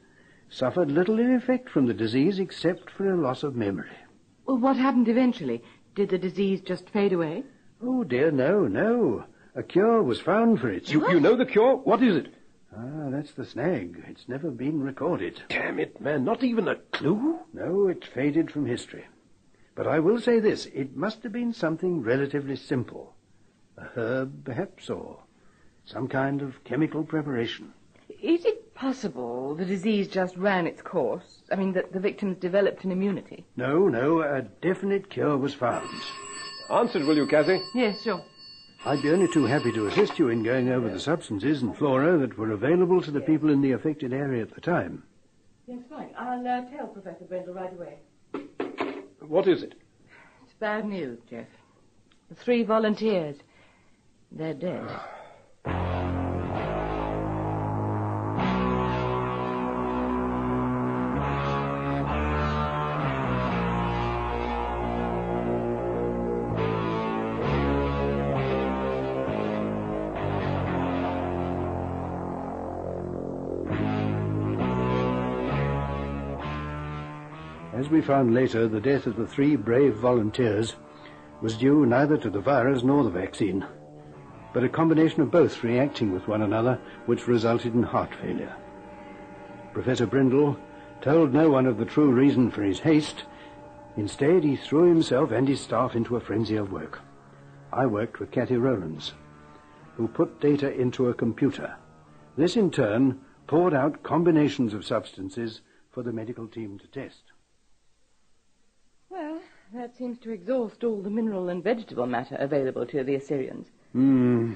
suffered 0.51 0.91
little 0.91 1.19
in 1.19 1.35
effect 1.35 1.71
from 1.71 1.87
the 1.87 1.95
disease 1.95 2.39
except 2.39 2.91
for 2.91 3.11
a 3.11 3.17
loss 3.17 3.43
of 3.43 3.57
memory. 3.57 3.97
Well, 4.45 4.59
what 4.59 4.77
happened 4.77 5.09
eventually? 5.09 5.63
Did 5.95 6.11
the 6.11 6.19
disease 6.19 6.61
just 6.61 6.91
fade 6.91 7.13
away? 7.13 7.45
Oh, 7.83 8.05
dear, 8.05 8.31
no, 8.31 8.67
no. 8.67 9.25
A 9.55 9.63
cure 9.63 10.03
was 10.03 10.21
found 10.21 10.61
for 10.61 10.69
it. 10.69 10.91
You, 10.91 11.09
you 11.11 11.21
know 11.21 11.37
the 11.37 11.47
cure? 11.47 11.77
What 11.77 12.03
is 12.03 12.17
it? 12.17 12.35
Ah, 12.77 13.11
that's 13.11 13.33
the 13.33 13.45
snag. 13.45 14.05
It's 14.09 14.29
never 14.29 14.51
been 14.51 14.83
recorded. 14.83 15.43
Damn 15.49 15.79
it, 15.79 16.01
man. 16.01 16.25
Not 16.25 16.45
even 16.45 16.69
a 16.69 16.77
clue? 16.77 17.39
No, 17.53 17.89
it 17.89 18.05
faded 18.05 18.51
from 18.51 18.67
history. 18.67 19.07
But 19.75 19.87
I 19.87 19.99
will 19.99 20.21
say 20.21 20.41
this 20.41 20.67
it 20.67 20.97
must 20.97 21.23
have 21.23 21.33
been 21.33 21.53
something 21.53 22.03
relatively 22.03 22.57
simple. 22.57 23.15
A 23.77 23.85
herb, 23.95 24.45
perhaps, 24.45 24.91
or 24.91 25.21
some 25.85 26.07
kind 26.07 26.43
of 26.43 26.63
chemical 26.65 27.03
preparation. 27.03 27.73
Is 28.23 28.45
it 28.45 28.60
possible 28.81 29.55
the 29.55 29.65
disease 29.65 30.09
just 30.09 30.35
ran 30.37 30.67
its 30.67 30.81
course? 30.81 31.43
I 31.53 31.57
mean, 31.57 31.73
that 31.75 31.93
the 31.93 32.01
victims 32.01 32.39
developed 32.39 32.83
an 32.85 32.91
immunity? 32.91 33.45
No, 33.57 33.89
no, 33.89 34.23
a 34.23 34.41
definite 34.41 35.11
cure 35.11 35.37
was 35.37 35.53
found. 35.53 35.89
Answer 36.71 37.01
it, 37.01 37.07
will 37.07 37.17
you, 37.17 37.27
Cassie? 37.27 37.61
Yes, 37.75 38.03
sure. 38.03 38.25
I'd 38.87 39.03
be 39.03 39.11
only 39.11 39.29
too 39.29 39.45
happy 39.45 39.71
to 39.73 39.87
assist 39.89 40.19
you 40.19 40.31
in 40.31 40.43
going 40.43 40.71
over 40.71 40.89
the 40.89 40.99
substances 40.99 41.61
and 41.61 41.77
flora 41.77 42.17
that 42.19 42.39
were 42.39 42.53
available 42.53 43.03
to 43.03 43.11
the 43.11 43.21
people 43.21 43.51
in 43.51 43.61
the 43.61 43.73
affected 43.73 44.15
area 44.15 44.41
at 44.41 44.55
the 44.55 44.63
time. 44.63 45.03
Yes, 45.67 45.81
fine. 45.91 46.09
I'll 46.19 46.47
uh, 46.47 46.63
tell 46.71 46.87
Professor 46.87 47.27
Brindle 47.27 47.55
right 47.55 47.73
away. 47.73 47.99
What 49.21 49.47
is 49.47 49.63
it? 49.63 49.75
It's 50.43 50.55
bad 50.59 50.87
news, 50.87 51.19
Jeff. 51.29 51.47
The 52.31 52.35
three 52.35 52.63
volunteers, 52.63 53.37
they're 54.33 54.55
dead. 54.55 54.89
As 77.81 77.89
we 77.89 78.03
found 78.03 78.35
later, 78.35 78.69
the 78.69 78.79
death 78.79 79.07
of 79.07 79.17
the 79.17 79.27
three 79.27 79.57
brave 79.57 79.95
volunteers 79.95 80.77
was 81.41 81.57
due 81.57 81.87
neither 81.87 82.19
to 82.19 82.29
the 82.29 82.39
virus 82.39 82.83
nor 82.83 83.05
the 83.05 83.09
vaccine, 83.09 83.67
but 84.53 84.63
a 84.63 84.69
combination 84.69 85.23
of 85.23 85.31
both 85.31 85.65
reacting 85.65 86.13
with 86.13 86.29
one 86.29 86.43
another, 86.43 86.79
which 87.07 87.27
resulted 87.27 87.73
in 87.73 87.83
heart 87.83 88.15
failure. 88.17 88.55
Professor 89.73 90.05
Brindle 90.05 90.59
told 91.01 91.33
no 91.33 91.49
one 91.49 91.65
of 91.65 91.79
the 91.79 91.87
true 91.87 92.11
reason 92.11 92.51
for 92.51 92.63
his 92.63 92.81
haste. 92.81 93.25
Instead, 93.97 94.45
he 94.45 94.57
threw 94.57 94.87
himself 94.87 95.31
and 95.31 95.49
his 95.49 95.63
staff 95.63 95.97
into 95.97 96.17
a 96.17 96.21
frenzy 96.21 96.57
of 96.57 96.71
work. 96.71 97.01
I 97.73 97.87
worked 97.87 98.21
with 98.21 98.31
Kathy 98.31 98.59
Rowlands, 98.59 99.15
who 99.97 100.07
put 100.07 100.39
data 100.39 100.71
into 100.71 101.09
a 101.09 101.15
computer. 101.15 101.77
This, 102.37 102.57
in 102.57 102.73
turn, 102.73 103.23
poured 103.47 103.73
out 103.73 104.03
combinations 104.03 104.75
of 104.75 104.85
substances 104.85 105.63
for 105.91 106.03
the 106.03 106.13
medical 106.13 106.47
team 106.47 106.79
to 106.79 106.87
test. 106.87 107.30
That 109.73 109.97
seems 109.97 110.19
to 110.21 110.33
exhaust 110.33 110.83
all 110.83 111.01
the 111.01 111.11
mineral 111.11 111.49
and 111.49 111.63
vegetable 111.63 112.07
matter 112.07 112.35
available 112.37 112.87
to 112.87 113.05
the 113.05 113.15
Assyrians. 113.15 113.69
Hmm. 113.93 114.55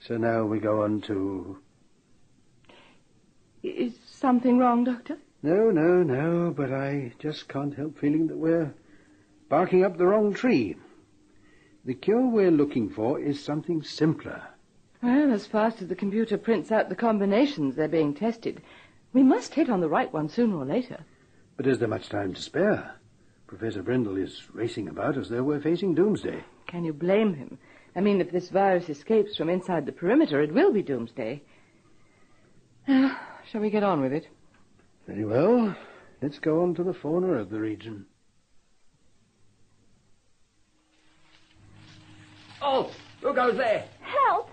So 0.00 0.16
now 0.16 0.44
we 0.44 0.60
go 0.60 0.82
on 0.82 1.02
to. 1.02 1.58
Is 3.62 3.98
something 4.06 4.58
wrong, 4.58 4.84
Doctor? 4.84 5.18
No, 5.42 5.70
no, 5.70 6.02
no, 6.02 6.54
but 6.56 6.72
I 6.72 7.12
just 7.18 7.48
can't 7.48 7.74
help 7.74 7.98
feeling 7.98 8.28
that 8.28 8.38
we're 8.38 8.72
barking 9.50 9.84
up 9.84 9.98
the 9.98 10.06
wrong 10.06 10.32
tree. 10.32 10.76
The 11.84 11.94
cure 11.94 12.26
we're 12.26 12.50
looking 12.50 12.88
for 12.88 13.20
is 13.20 13.42
something 13.42 13.82
simpler. 13.82 14.42
Well, 15.02 15.32
as 15.32 15.46
fast 15.46 15.82
as 15.82 15.88
the 15.88 15.94
computer 15.94 16.38
prints 16.38 16.72
out 16.72 16.88
the 16.88 16.96
combinations 16.96 17.76
they're 17.76 17.88
being 17.88 18.14
tested, 18.14 18.62
we 19.12 19.22
must 19.22 19.54
hit 19.54 19.68
on 19.68 19.80
the 19.80 19.88
right 19.88 20.12
one 20.12 20.28
sooner 20.28 20.56
or 20.56 20.64
later. 20.64 21.04
But 21.56 21.66
is 21.66 21.78
there 21.78 21.88
much 21.88 22.08
time 22.08 22.32
to 22.34 22.40
spare? 22.40 22.97
Professor 23.48 23.82
Brindle 23.82 24.18
is 24.18 24.42
racing 24.52 24.88
about 24.88 25.16
as 25.16 25.30
though 25.30 25.42
we're 25.42 25.60
facing 25.60 25.94
doomsday. 25.94 26.44
Can 26.66 26.84
you 26.84 26.92
blame 26.92 27.34
him? 27.34 27.58
I 27.96 28.00
mean, 28.00 28.20
if 28.20 28.30
this 28.30 28.50
virus 28.50 28.90
escapes 28.90 29.36
from 29.36 29.48
inside 29.48 29.86
the 29.86 29.92
perimeter, 29.92 30.42
it 30.42 30.52
will 30.52 30.70
be 30.70 30.82
doomsday. 30.82 31.42
Now, 32.86 33.18
shall 33.50 33.62
we 33.62 33.70
get 33.70 33.82
on 33.82 34.02
with 34.02 34.12
it? 34.12 34.28
Very 35.06 35.24
well. 35.24 35.74
let's 36.20 36.38
go 36.38 36.62
on 36.62 36.74
to 36.74 36.84
the 36.84 36.92
fauna 36.92 37.32
of 37.32 37.48
the 37.48 37.58
region. 37.58 38.04
Oh, 42.60 42.90
who 43.22 43.32
goes 43.34 43.56
there? 43.56 43.86
Help! 44.00 44.47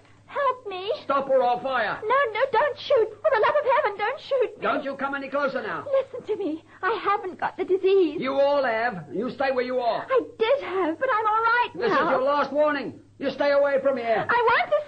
Help 0.66 0.82
me! 0.82 0.92
Stop 1.04 1.30
or 1.30 1.44
I'll 1.44 1.60
fire. 1.60 2.00
No, 2.04 2.16
no, 2.34 2.40
don't 2.52 2.80
shoot. 2.80 3.10
For 3.22 3.30
the 3.34 3.40
love 3.40 3.56
of 3.56 3.66
heaven, 3.76 3.98
don't 3.98 4.20
shoot 4.20 4.58
me. 4.58 4.62
Don't 4.64 4.84
you 4.84 4.96
come 4.96 5.14
any 5.16 5.30
closer 5.30 5.62
now. 5.62 5.86
Listen 6.04 6.26
to 6.28 6.36
me. 6.44 6.64
I 6.82 7.00
haven't 7.04 7.40
got 7.40 7.56
the 7.58 7.66
disease. 7.66 8.20
You 8.20 8.34
all 8.34 8.64
have. 8.64 9.06
You 9.14 9.30
stay 9.32 9.52
where 9.52 9.64
you 9.66 9.80
are. 9.80 10.08
I 10.10 10.22
did 10.40 10.64
have, 10.64 11.00
but 11.00 11.10
I'm 11.14 11.26
all 11.26 11.42
right 11.44 11.70
This 11.76 11.90
now. 11.92 12.06
is 12.08 12.12
your 12.12 12.24
last 12.24 12.52
warning. 12.52 13.00
You 13.20 13.30
stay 13.32 13.52
away 13.52 13.80
from 13.82 13.98
here. 13.98 14.26
I 14.28 14.50
want 14.50 14.72
to 14.72 14.80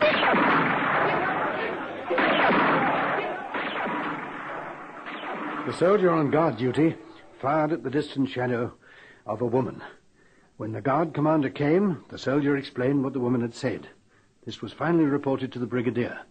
see. 5.65 5.72
The 5.72 5.74
soldier 5.77 6.12
on 6.12 6.31
guard 6.31 6.57
duty 6.57 6.96
fired 7.41 7.72
at 7.74 7.84
the 7.84 7.89
distant 7.89 8.29
shadow 8.29 8.74
of 9.25 9.41
a 9.41 9.46
woman. 9.46 9.81
When 10.55 10.72
the 10.72 10.81
guard 10.81 11.13
commander 11.13 11.50
came, 11.50 12.03
the 12.10 12.17
soldier 12.17 12.55
explained 12.57 13.03
what 13.03 13.13
the 13.13 13.19
woman 13.19 13.41
had 13.41 13.53
said. 13.53 13.89
This 14.47 14.63
was 14.63 14.71
finally 14.71 15.03
reported 15.03 15.51
to 15.51 15.59
the 15.59 15.67
brigadier, 15.67 16.23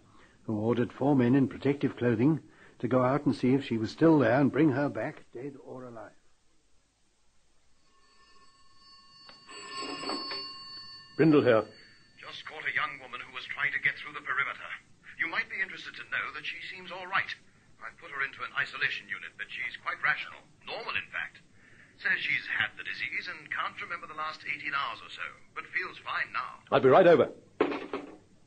who 0.49 0.57
ordered 0.57 0.89
four 0.89 1.13
men 1.13 1.37
in 1.37 1.45
protective 1.45 1.93
clothing 2.01 2.41
to 2.81 2.89
go 2.89 3.05
out 3.05 3.29
and 3.29 3.35
see 3.37 3.53
if 3.53 3.61
she 3.61 3.77
was 3.77 3.93
still 3.93 4.17
there 4.17 4.41
and 4.41 4.49
bring 4.49 4.73
her 4.73 4.89
back, 4.89 5.29
dead 5.37 5.53
or 5.61 5.85
alive. 5.85 6.17
Brindle 11.13 11.45
here. 11.45 11.61
Just 12.17 12.41
caught 12.49 12.65
a 12.65 12.73
young 12.73 12.97
woman 13.05 13.21
who 13.21 13.29
was 13.37 13.45
trying 13.53 13.69
to 13.77 13.85
get 13.85 13.93
through 14.01 14.17
the 14.17 14.25
perimeter. 14.25 14.65
You 15.21 15.29
might 15.29 15.45
be 15.53 15.61
interested 15.61 15.93
to 16.01 16.09
know 16.09 16.33
that 16.33 16.41
she 16.41 16.57
seems 16.73 16.89
all 16.89 17.05
right. 17.05 17.29
I've 17.85 18.01
put 18.01 18.09
her 18.09 18.25
into 18.25 18.41
an 18.41 18.49
isolation 18.57 19.05
unit, 19.13 19.37
but 19.37 19.45
she's 19.53 19.77
quite 19.85 20.01
rational. 20.01 20.41
Normal, 20.65 20.97
in 20.97 21.05
fact. 21.13 21.37
Says 22.01 22.17
she's 22.17 22.49
had 22.49 22.73
the 22.81 22.85
disease 22.89 23.29
and 23.29 23.45
can't 23.53 23.77
remember 23.77 24.09
the 24.09 24.17
last 24.17 24.41
18 24.41 24.73
hours 24.73 25.05
or 25.05 25.13
so, 25.13 25.27
but 25.53 25.69
feels 25.69 26.01
fine 26.01 26.33
now. 26.33 26.65
I'll 26.73 26.81
be 26.81 26.89
right 26.89 27.05
over. 27.05 27.29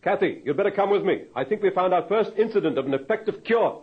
Kathy, 0.02 0.40
you'd 0.47 0.57
better 0.57 0.71
come 0.71 0.88
with 0.88 1.04
me. 1.04 1.25
I 1.37 1.45
think 1.45 1.62
we 1.62 1.69
found 1.69 1.92
our 1.92 2.09
first 2.09 2.33
incident 2.38 2.78
of 2.78 2.87
an 2.87 2.95
effective 2.95 3.45
cure. 3.45 3.83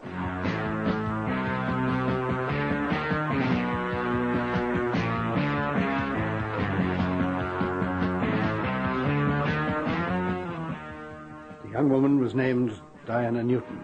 The 11.64 11.72
young 11.72 11.90
woman 11.90 12.20
was 12.20 12.34
named 12.34 12.74
Diana 13.06 13.44
Newton. 13.44 13.84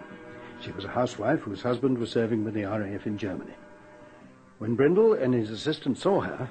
She 0.60 0.72
was 0.72 0.86
a 0.86 0.90
housewife 0.90 1.42
whose 1.42 1.62
husband 1.62 2.00
was 2.00 2.10
serving 2.10 2.44
with 2.44 2.56
the 2.56 2.64
RAF 2.64 3.06
in 3.06 3.16
Germany. 3.20 3.54
When 4.58 4.74
Brindle 4.74 5.14
and 5.14 5.36
his 5.36 5.52
assistant 5.52 6.00
saw 6.00 6.22
her, 6.22 6.50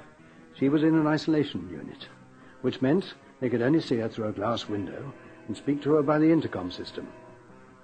she 0.57 0.69
was 0.69 0.83
in 0.83 0.95
an 0.95 1.07
isolation 1.07 1.67
unit, 1.69 2.07
which 2.61 2.81
meant 2.81 3.15
they 3.41 3.49
could 3.49 3.61
only 3.61 3.81
see 3.81 3.97
her 3.97 4.07
through 4.07 4.27
a 4.27 4.31
glass 4.31 4.69
window 4.69 5.11
and 5.47 5.55
speak 5.55 5.81
to 5.83 5.93
her 5.93 6.03
by 6.03 6.19
the 6.19 6.31
intercom 6.31 6.71
system. 6.71 7.07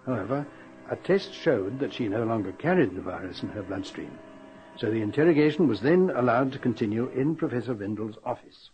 However, 0.05 0.45
a 0.89 0.95
test 0.95 1.33
showed 1.33 1.79
that 1.79 1.93
she 1.93 2.07
no 2.07 2.23
longer 2.23 2.51
carried 2.53 2.95
the 2.95 3.01
virus 3.01 3.43
in 3.43 3.49
her 3.49 3.61
bloodstream, 3.61 4.17
so 4.77 4.89
the 4.89 5.01
interrogation 5.01 5.67
was 5.67 5.81
then 5.81 6.11
allowed 6.15 6.51
to 6.53 6.59
continue 6.59 7.09
in 7.09 7.35
Professor 7.35 7.73
Brindle's 7.73 8.17
office. 8.25 8.69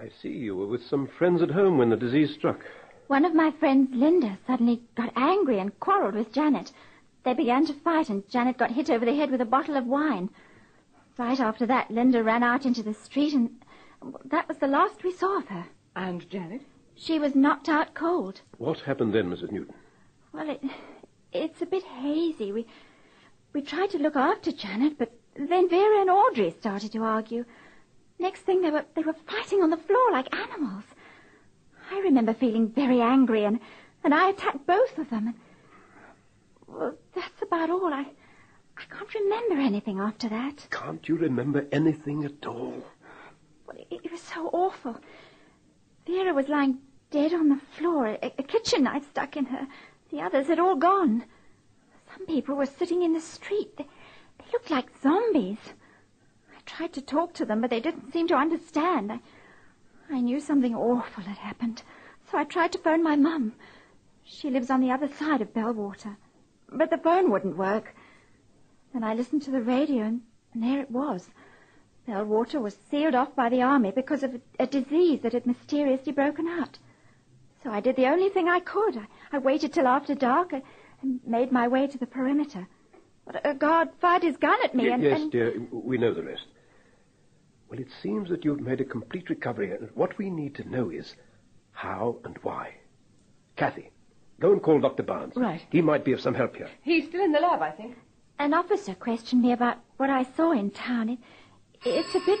I 0.00 0.10
see 0.20 0.30
you 0.30 0.56
were 0.56 0.66
with 0.66 0.84
some 0.84 1.06
friends 1.06 1.40
at 1.40 1.50
home 1.50 1.78
when 1.78 1.90
the 1.90 1.96
disease 1.96 2.34
struck. 2.34 2.60
One 3.06 3.24
of 3.24 3.34
my 3.34 3.50
friends, 3.50 3.90
Linda, 3.92 4.38
suddenly 4.46 4.82
got 4.96 5.12
angry 5.16 5.58
and 5.58 5.78
quarreled 5.80 6.14
with 6.14 6.32
Janet. 6.32 6.72
They 7.24 7.34
began 7.34 7.64
to 7.66 7.72
fight, 7.72 8.10
and 8.10 8.28
Janet 8.28 8.58
got 8.58 8.72
hit 8.72 8.90
over 8.90 9.04
the 9.04 9.14
head 9.14 9.30
with 9.30 9.40
a 9.40 9.46
bottle 9.46 9.76
of 9.76 9.86
wine. 9.86 10.30
Right 11.16 11.40
after 11.40 11.64
that, 11.66 11.90
Linda 11.90 12.22
ran 12.22 12.42
out 12.42 12.66
into 12.66 12.82
the 12.82 12.94
street, 12.94 13.34
and 13.34 13.50
that 14.24 14.48
was 14.48 14.58
the 14.58 14.66
last 14.66 15.04
we 15.04 15.12
saw 15.12 15.38
of 15.38 15.48
her. 15.48 15.66
And 15.96 16.28
Janet? 16.28 16.62
She 16.96 17.18
was 17.18 17.34
knocked 17.34 17.68
out 17.68 17.94
cold. 17.94 18.40
What 18.58 18.80
happened 18.80 19.14
then, 19.14 19.30
Mrs. 19.30 19.50
Newton? 19.50 19.74
Well, 20.32 20.50
it, 20.50 20.62
it's 21.32 21.62
a 21.62 21.66
bit 21.66 21.84
hazy. 21.84 22.52
We, 22.52 22.66
we 23.52 23.62
tried 23.62 23.90
to 23.90 23.98
look 23.98 24.16
after 24.16 24.52
Janet, 24.52 24.98
but 24.98 25.12
then 25.36 25.68
Vera 25.68 26.00
and 26.00 26.10
Audrey 26.10 26.54
started 26.58 26.92
to 26.92 27.02
argue. 27.02 27.44
Next 28.18 28.40
thing, 28.40 28.62
they 28.62 28.70
were, 28.70 28.84
they 28.94 29.02
were 29.02 29.16
fighting 29.26 29.62
on 29.62 29.70
the 29.70 29.76
floor 29.76 30.12
like 30.12 30.34
animals. 30.34 30.84
I 31.90 31.98
remember 32.00 32.34
feeling 32.34 32.68
very 32.68 33.00
angry, 33.00 33.44
and, 33.44 33.60
and 34.02 34.14
I 34.14 34.30
attacked 34.30 34.66
both 34.66 34.98
of 34.98 35.10
them. 35.10 35.28
And, 35.28 35.34
well, 36.66 36.94
that's 37.14 37.42
about 37.42 37.70
all. 37.70 37.92
I, 37.92 38.06
I 38.76 38.82
can't 38.90 39.14
remember 39.14 39.56
anything 39.56 39.98
after 39.98 40.28
that. 40.28 40.66
Can't 40.70 41.06
you 41.08 41.16
remember 41.16 41.66
anything 41.72 42.24
at 42.24 42.46
all? 42.46 42.84
Well, 43.66 43.76
it, 43.90 44.00
it 44.04 44.12
was 44.12 44.20
so 44.20 44.48
awful. 44.48 44.96
Vera 46.06 46.34
was 46.34 46.48
lying 46.48 46.78
dead 47.10 47.32
on 47.32 47.48
the 47.48 47.60
floor, 47.76 48.18
a, 48.22 48.32
a 48.38 48.42
kitchen 48.42 48.84
knife 48.84 49.08
stuck 49.08 49.36
in 49.36 49.46
her. 49.46 49.66
The 50.10 50.20
others 50.20 50.48
had 50.48 50.58
all 50.58 50.76
gone. 50.76 51.24
Some 52.12 52.26
people 52.26 52.54
were 52.54 52.66
sitting 52.66 53.02
in 53.02 53.12
the 53.12 53.20
street. 53.20 53.76
They, 53.76 53.86
they 54.38 54.44
looked 54.52 54.70
like 54.70 55.00
zombies. 55.02 55.58
I 56.54 56.60
tried 56.66 56.92
to 56.94 57.00
talk 57.00 57.32
to 57.34 57.44
them, 57.44 57.60
but 57.60 57.70
they 57.70 57.80
didn't 57.80 58.12
seem 58.12 58.28
to 58.28 58.34
understand. 58.34 59.12
I, 59.12 59.20
I 60.10 60.20
knew 60.20 60.40
something 60.40 60.74
awful 60.74 61.24
had 61.24 61.38
happened, 61.38 61.82
so 62.30 62.38
I 62.38 62.44
tried 62.44 62.72
to 62.72 62.78
phone 62.78 63.02
my 63.02 63.16
mum. 63.16 63.54
She 64.24 64.50
lives 64.50 64.70
on 64.70 64.80
the 64.80 64.90
other 64.90 65.08
side 65.08 65.40
of 65.40 65.54
Bellwater. 65.54 66.16
But 66.68 66.90
the 66.90 66.98
phone 66.98 67.30
wouldn't 67.30 67.56
work. 67.56 67.94
Then 68.92 69.04
I 69.04 69.14
listened 69.14 69.42
to 69.42 69.50
the 69.50 69.62
radio, 69.62 70.04
and, 70.04 70.22
and 70.52 70.62
there 70.62 70.80
it 70.80 70.90
was. 70.90 71.30
Bellwater 72.06 72.60
was 72.60 72.76
sealed 72.90 73.14
off 73.14 73.34
by 73.34 73.48
the 73.48 73.62
army 73.62 73.90
because 73.90 74.22
of 74.22 74.34
a, 74.34 74.40
a 74.62 74.66
disease 74.66 75.20
that 75.22 75.32
had 75.32 75.46
mysteriously 75.46 76.12
broken 76.12 76.46
out. 76.48 76.78
So 77.62 77.70
I 77.70 77.80
did 77.80 77.96
the 77.96 78.06
only 78.06 78.28
thing 78.28 78.48
I 78.48 78.60
could. 78.60 78.98
I, 78.98 79.06
I 79.32 79.38
waited 79.38 79.72
till 79.72 79.86
after 79.86 80.14
dark 80.14 80.52
and, 80.52 80.62
and 81.02 81.20
made 81.26 81.50
my 81.50 81.66
way 81.66 81.86
to 81.86 81.96
the 81.98 82.06
perimeter. 82.06 82.66
But 83.24 83.36
uh, 83.36 83.50
a 83.50 83.54
guard 83.54 83.88
fired 84.00 84.22
his 84.22 84.36
gun 84.36 84.58
at 84.64 84.74
me, 84.74 84.88
Y- 84.88 84.94
and, 84.94 85.02
yes, 85.02 85.20
and 85.20 85.32
dear, 85.32 85.54
we 85.72 85.96
know 85.96 86.12
the 86.12 86.22
rest. 86.22 86.44
Well, 87.70 87.80
it 87.80 87.88
seems 88.02 88.28
that 88.28 88.44
you've 88.44 88.60
made 88.60 88.82
a 88.82 88.84
complete 88.84 89.30
recovery, 89.30 89.70
and 89.70 89.88
what 89.94 90.18
we 90.18 90.28
need 90.28 90.54
to 90.56 90.68
know 90.68 90.90
is 90.90 91.14
how 91.72 92.18
and 92.24 92.36
why. 92.42 92.74
Kathy, 93.56 93.90
go 94.40 94.52
and 94.52 94.62
call 94.62 94.78
Dr. 94.80 95.02
Barnes. 95.04 95.32
Right. 95.36 95.62
He 95.70 95.80
might 95.80 96.04
be 96.04 96.12
of 96.12 96.20
some 96.20 96.34
help 96.34 96.54
here. 96.56 96.68
He's 96.82 97.06
still 97.06 97.24
in 97.24 97.32
the 97.32 97.40
lab, 97.40 97.62
I 97.62 97.70
think. 97.70 97.96
an 98.38 98.52
officer 98.52 98.94
questioned 98.94 99.40
me 99.40 99.52
about 99.52 99.78
what 99.96 100.10
I 100.10 100.24
saw 100.36 100.52
in 100.52 100.70
town. 100.70 101.08
It, 101.08 101.18
it's 101.84 102.14
a 102.14 102.20
bit. 102.20 102.40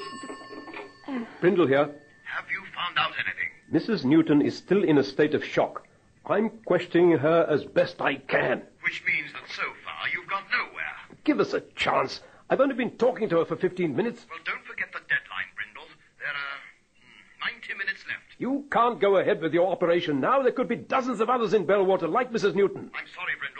Brindle 1.40 1.66
here. 1.66 1.90
Have 2.24 2.46
you 2.50 2.62
found 2.74 2.98
out 2.98 3.12
anything? 3.18 3.50
Mrs. 3.72 4.04
Newton 4.04 4.42
is 4.42 4.56
still 4.56 4.82
in 4.82 4.98
a 4.98 5.04
state 5.04 5.34
of 5.34 5.44
shock. 5.44 5.86
I'm 6.26 6.50
questioning 6.64 7.18
her 7.18 7.46
as 7.48 7.64
best 7.64 8.00
I 8.00 8.16
can. 8.16 8.62
Which 8.82 9.02
means 9.06 9.32
that 9.32 9.42
so 9.54 9.62
far 9.84 10.08
you've 10.12 10.28
got 10.28 10.44
nowhere. 10.50 11.18
Give 11.24 11.40
us 11.40 11.52
a 11.52 11.60
chance. 11.76 12.20
I've 12.48 12.60
only 12.60 12.74
been 12.74 12.92
talking 12.92 13.28
to 13.28 13.38
her 13.38 13.44
for 13.44 13.56
15 13.56 13.94
minutes. 13.94 14.24
Well, 14.28 14.38
don't 14.44 14.64
forget 14.64 14.88
the 14.92 15.00
deadline, 15.00 15.48
Brindle. 15.56 15.88
There 16.18 16.28
are 16.28 17.50
hmm, 17.50 17.56
90 17.60 17.74
minutes 17.74 18.04
left. 18.08 18.24
You 18.38 18.64
can't 18.70 19.00
go 19.00 19.16
ahead 19.16 19.40
with 19.40 19.52
your 19.52 19.70
operation 19.70 20.20
now. 20.20 20.42
There 20.42 20.52
could 20.52 20.68
be 20.68 20.76
dozens 20.76 21.20
of 21.20 21.28
others 21.28 21.54
in 21.54 21.66
Bellwater 21.66 22.08
like 22.10 22.32
Mrs. 22.32 22.54
Newton. 22.54 22.90
I'm 22.94 23.08
sorry, 23.14 23.32
Brindle. 23.38 23.53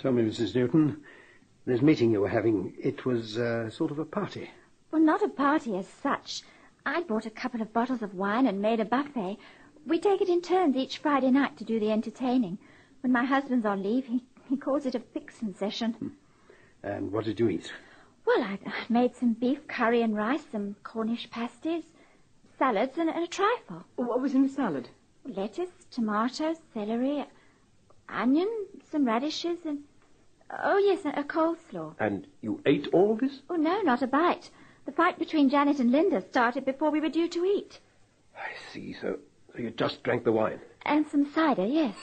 Tell 0.00 0.12
me, 0.12 0.22
Mrs. 0.22 0.54
Newton, 0.54 1.02
this 1.66 1.82
meeting 1.82 2.10
you 2.10 2.22
were 2.22 2.28
having, 2.28 2.72
it 2.82 3.04
was 3.04 3.36
uh, 3.36 3.68
sort 3.68 3.90
of 3.90 3.98
a 3.98 4.04
party. 4.04 4.50
Well, 4.90 5.02
not 5.02 5.22
a 5.22 5.28
party 5.28 5.76
as 5.76 5.86
such. 5.86 6.42
I 6.86 7.02
bought 7.02 7.26
a 7.26 7.30
couple 7.30 7.60
of 7.60 7.72
bottles 7.72 8.02
of 8.02 8.14
wine 8.14 8.46
and 8.46 8.62
made 8.62 8.80
a 8.80 8.84
buffet. 8.84 9.36
We 9.86 9.98
take 9.98 10.22
it 10.22 10.28
in 10.28 10.40
turns 10.40 10.76
each 10.76 10.98
Friday 10.98 11.30
night 11.30 11.58
to 11.58 11.64
do 11.64 11.78
the 11.78 11.92
entertaining. 11.92 12.58
When 13.02 13.12
my 13.12 13.24
husband's 13.24 13.66
on 13.66 13.82
leave, 13.82 14.06
he, 14.06 14.24
he 14.48 14.56
calls 14.56 14.86
it 14.86 14.94
a 14.94 15.00
fixin' 15.00 15.54
session. 15.54 16.16
And 16.82 17.12
what 17.12 17.26
did 17.26 17.38
you 17.38 17.48
eat? 17.50 17.70
Well, 18.26 18.42
I, 18.42 18.58
I 18.66 18.84
made 18.88 19.14
some 19.14 19.34
beef 19.34 19.66
curry 19.68 20.00
and 20.02 20.16
rice, 20.16 20.44
some 20.50 20.76
Cornish 20.82 21.30
pasties, 21.30 21.84
salads, 22.58 22.96
and, 22.96 23.10
and 23.10 23.24
a 23.24 23.26
trifle. 23.26 23.84
What 23.96 24.22
was 24.22 24.34
in 24.34 24.42
the 24.42 24.48
salad? 24.48 24.88
Lettuce, 25.26 25.70
tomatoes, 25.90 26.56
celery, 26.72 27.26
onion, 28.08 28.48
some 28.90 29.04
radishes, 29.04 29.58
and... 29.66 29.80
Oh, 30.62 30.78
yes, 30.78 31.04
a, 31.04 31.20
a 31.20 31.24
coleslaw. 31.24 31.94
And 31.98 32.26
you 32.40 32.60
ate 32.66 32.88
all 32.92 33.16
this? 33.16 33.40
Oh, 33.48 33.56
no, 33.56 33.80
not 33.82 34.02
a 34.02 34.06
bite. 34.06 34.50
The 34.86 34.92
fight 34.92 35.18
between 35.18 35.48
Janet 35.48 35.78
and 35.78 35.92
Linda 35.92 36.20
started 36.20 36.64
before 36.64 36.90
we 36.90 37.00
were 37.00 37.08
due 37.08 37.28
to 37.28 37.44
eat. 37.44 37.78
I 38.36 38.50
see. 38.72 38.94
So, 39.00 39.18
so 39.52 39.58
you 39.58 39.70
just 39.70 40.02
drank 40.02 40.24
the 40.24 40.32
wine. 40.32 40.60
And 40.82 41.06
some 41.06 41.30
cider, 41.32 41.66
yes. 41.66 41.94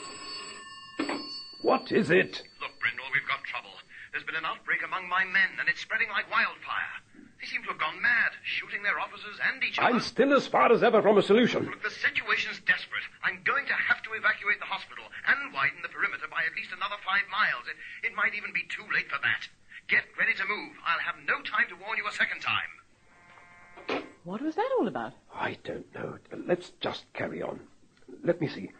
What 1.62 1.92
is 1.92 2.10
it? 2.10 2.42
Look, 2.62 2.72
Brindle, 2.80 3.04
we've 3.12 3.28
got 3.28 3.42
trouble. 3.44 3.70
There's 4.12 4.24
been 4.24 4.36
an 4.36 4.46
outbreak 4.46 4.80
among 4.84 5.08
my 5.08 5.24
men, 5.24 5.58
and 5.60 5.68
it's 5.68 5.80
spreading 5.80 6.08
like 6.08 6.30
wildfire. 6.30 7.02
They 7.48 7.56
seem 7.56 7.64
to 7.64 7.72
have 7.72 7.80
gone 7.80 8.02
mad, 8.02 8.32
shooting 8.44 8.82
their 8.82 9.00
officers 9.00 9.40
and 9.40 9.64
each 9.64 9.78
other. 9.78 9.88
I'm 9.88 10.00
still 10.00 10.36
as 10.36 10.46
far 10.46 10.70
as 10.70 10.82
ever 10.82 11.00
from 11.00 11.16
a 11.16 11.22
solution. 11.22 11.64
Look, 11.64 11.82
the 11.82 11.88
situation's 11.88 12.60
desperate. 12.66 13.04
I'm 13.24 13.40
going 13.44 13.64
to 13.64 13.72
have 13.72 14.02
to 14.02 14.12
evacuate 14.12 14.60
the 14.60 14.68
hospital 14.68 15.04
and 15.26 15.54
widen 15.54 15.80
the 15.80 15.88
perimeter 15.88 16.28
by 16.28 16.44
at 16.44 16.54
least 16.56 16.76
another 16.76 17.00
five 17.08 17.24
miles. 17.32 17.64
It, 17.64 18.12
it 18.12 18.14
might 18.14 18.34
even 18.36 18.52
be 18.52 18.68
too 18.68 18.84
late 18.92 19.08
for 19.08 19.16
that. 19.24 19.48
Get 19.88 20.04
ready 20.20 20.34
to 20.34 20.44
move. 20.44 20.76
I'll 20.84 21.00
have 21.00 21.16
no 21.24 21.40
time 21.40 21.72
to 21.72 21.76
warn 21.80 21.96
you 21.96 22.04
a 22.04 22.12
second 22.12 22.44
time. 22.44 24.04
What 24.24 24.42
was 24.42 24.56
that 24.56 24.68
all 24.78 24.86
about? 24.86 25.14
I 25.32 25.56
don't 25.64 25.88
know. 25.94 26.18
Let's 26.44 26.72
just 26.80 27.10
carry 27.14 27.40
on. 27.40 27.60
Let 28.22 28.42
me 28.42 28.48
see. 28.48 28.72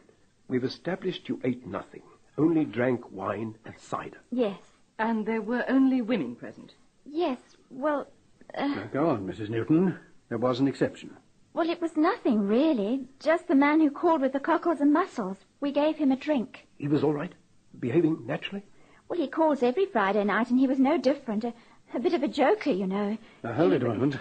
We've 0.48 0.64
established 0.64 1.26
you 1.30 1.40
ate 1.42 1.66
nothing, 1.66 2.02
only 2.36 2.66
drank 2.66 3.10
wine 3.12 3.56
and 3.64 3.80
cider. 3.80 4.20
Yes. 4.30 4.60
And 4.98 5.24
there 5.24 5.40
were 5.40 5.64
only 5.68 6.02
women 6.02 6.36
present. 6.36 6.74
Yes. 7.06 7.38
Well, 7.70 8.08
uh, 8.54 8.66
Now, 8.66 8.84
go 8.92 9.08
on, 9.08 9.26
Mrs. 9.26 9.48
Newton. 9.48 9.98
There 10.28 10.38
was 10.38 10.60
an 10.60 10.68
exception. 10.68 11.16
well, 11.54 11.68
it 11.68 11.80
was 11.80 11.96
nothing 11.96 12.46
really. 12.46 13.06
Just 13.20 13.48
the 13.48 13.54
man 13.54 13.80
who 13.80 13.90
called 13.90 14.20
with 14.20 14.32
the 14.32 14.40
cockles 14.40 14.80
and 14.80 14.92
mussels. 14.92 15.38
We 15.60 15.72
gave 15.72 15.96
him 15.96 16.12
a 16.12 16.16
drink. 16.16 16.66
He 16.78 16.88
was 16.88 17.02
all 17.02 17.12
right? 17.14 17.32
Behaving 17.78 18.24
naturally? 18.26 18.62
Well, 19.08 19.18
he 19.18 19.26
calls 19.28 19.62
every 19.62 19.86
Friday 19.86 20.22
night, 20.24 20.50
and 20.50 20.58
he 20.58 20.66
was 20.66 20.78
no 20.78 20.98
different. 20.98 21.44
A, 21.44 21.54
a 21.94 22.00
bit 22.00 22.12
of 22.14 22.22
a 22.22 22.28
joker, 22.28 22.70
you 22.70 22.86
know. 22.86 23.16
Now, 23.42 23.52
hold 23.54 23.72
it 23.72 23.82
a 23.82 23.86
moment. 23.88 24.18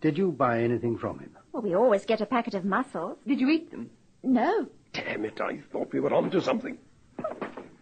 Did 0.00 0.16
you 0.16 0.30
buy 0.30 0.60
anything 0.62 0.96
from 0.96 1.18
him? 1.18 1.36
Well, 1.52 1.62
we 1.62 1.74
always 1.74 2.04
get 2.06 2.20
a 2.20 2.26
packet 2.26 2.54
of 2.54 2.64
mussels. 2.64 3.18
Did 3.26 3.40
you 3.40 3.50
eat 3.50 3.70
them? 3.72 3.90
No. 4.22 4.66
Damn 4.92 5.24
it, 5.24 5.40
I 5.40 5.58
thought 5.72 5.92
we 5.92 6.00
were 6.00 6.14
on 6.14 6.30
to 6.30 6.40
something. 6.40 6.78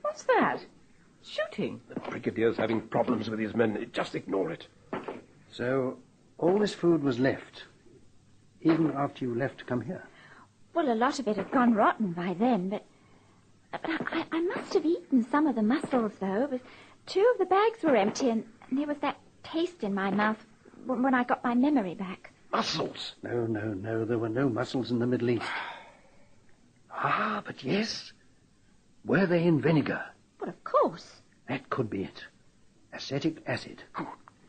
What's 0.02 0.22
that? 0.24 0.60
Shooting. 1.22 1.80
The 1.88 2.00
Brigadier's 2.00 2.56
having 2.56 2.80
problems 2.80 3.28
with 3.28 3.38
his 3.38 3.54
men. 3.54 3.90
Just 3.92 4.14
ignore 4.14 4.50
it. 4.50 4.66
So, 5.56 5.96
all 6.36 6.58
this 6.58 6.74
food 6.74 7.02
was 7.02 7.18
left, 7.18 7.64
even 8.60 8.90
after 8.90 9.24
you 9.24 9.34
left 9.34 9.56
to 9.60 9.64
come 9.64 9.80
here? 9.80 10.04
Well, 10.74 10.92
a 10.92 10.94
lot 10.94 11.18
of 11.18 11.26
it 11.28 11.38
had 11.38 11.50
gone 11.50 11.72
rotten 11.72 12.12
by 12.12 12.34
then, 12.38 12.68
but, 12.68 12.84
but 13.72 13.80
I, 13.88 14.26
I 14.32 14.40
must 14.42 14.74
have 14.74 14.84
eaten 14.84 15.26
some 15.30 15.46
of 15.46 15.54
the 15.54 15.62
mussels, 15.62 16.12
though. 16.20 16.42
It 16.42 16.50
was, 16.50 16.60
two 17.06 17.26
of 17.32 17.38
the 17.38 17.46
bags 17.46 17.82
were 17.82 17.96
empty, 17.96 18.28
and, 18.28 18.44
and 18.68 18.78
there 18.78 18.86
was 18.86 18.98
that 18.98 19.16
taste 19.44 19.82
in 19.82 19.94
my 19.94 20.10
mouth 20.10 20.44
when, 20.84 21.02
when 21.02 21.14
I 21.14 21.24
got 21.24 21.42
my 21.42 21.54
memory 21.54 21.94
back. 21.94 22.34
Mussels? 22.52 23.14
No, 23.22 23.46
no, 23.46 23.72
no. 23.72 24.04
There 24.04 24.18
were 24.18 24.28
no 24.28 24.50
mussels 24.50 24.90
in 24.90 24.98
the 24.98 25.06
Middle 25.06 25.30
East. 25.30 25.46
Ah, 26.90 27.42
but 27.46 27.64
yes. 27.64 28.12
Were 29.06 29.24
they 29.24 29.44
in 29.44 29.62
vinegar? 29.62 30.04
Well, 30.38 30.50
of 30.50 30.64
course. 30.64 31.22
That 31.48 31.70
could 31.70 31.88
be 31.88 32.04
it. 32.04 32.24
Acetic 32.92 33.42
acid. 33.46 33.84
Good 33.94 34.06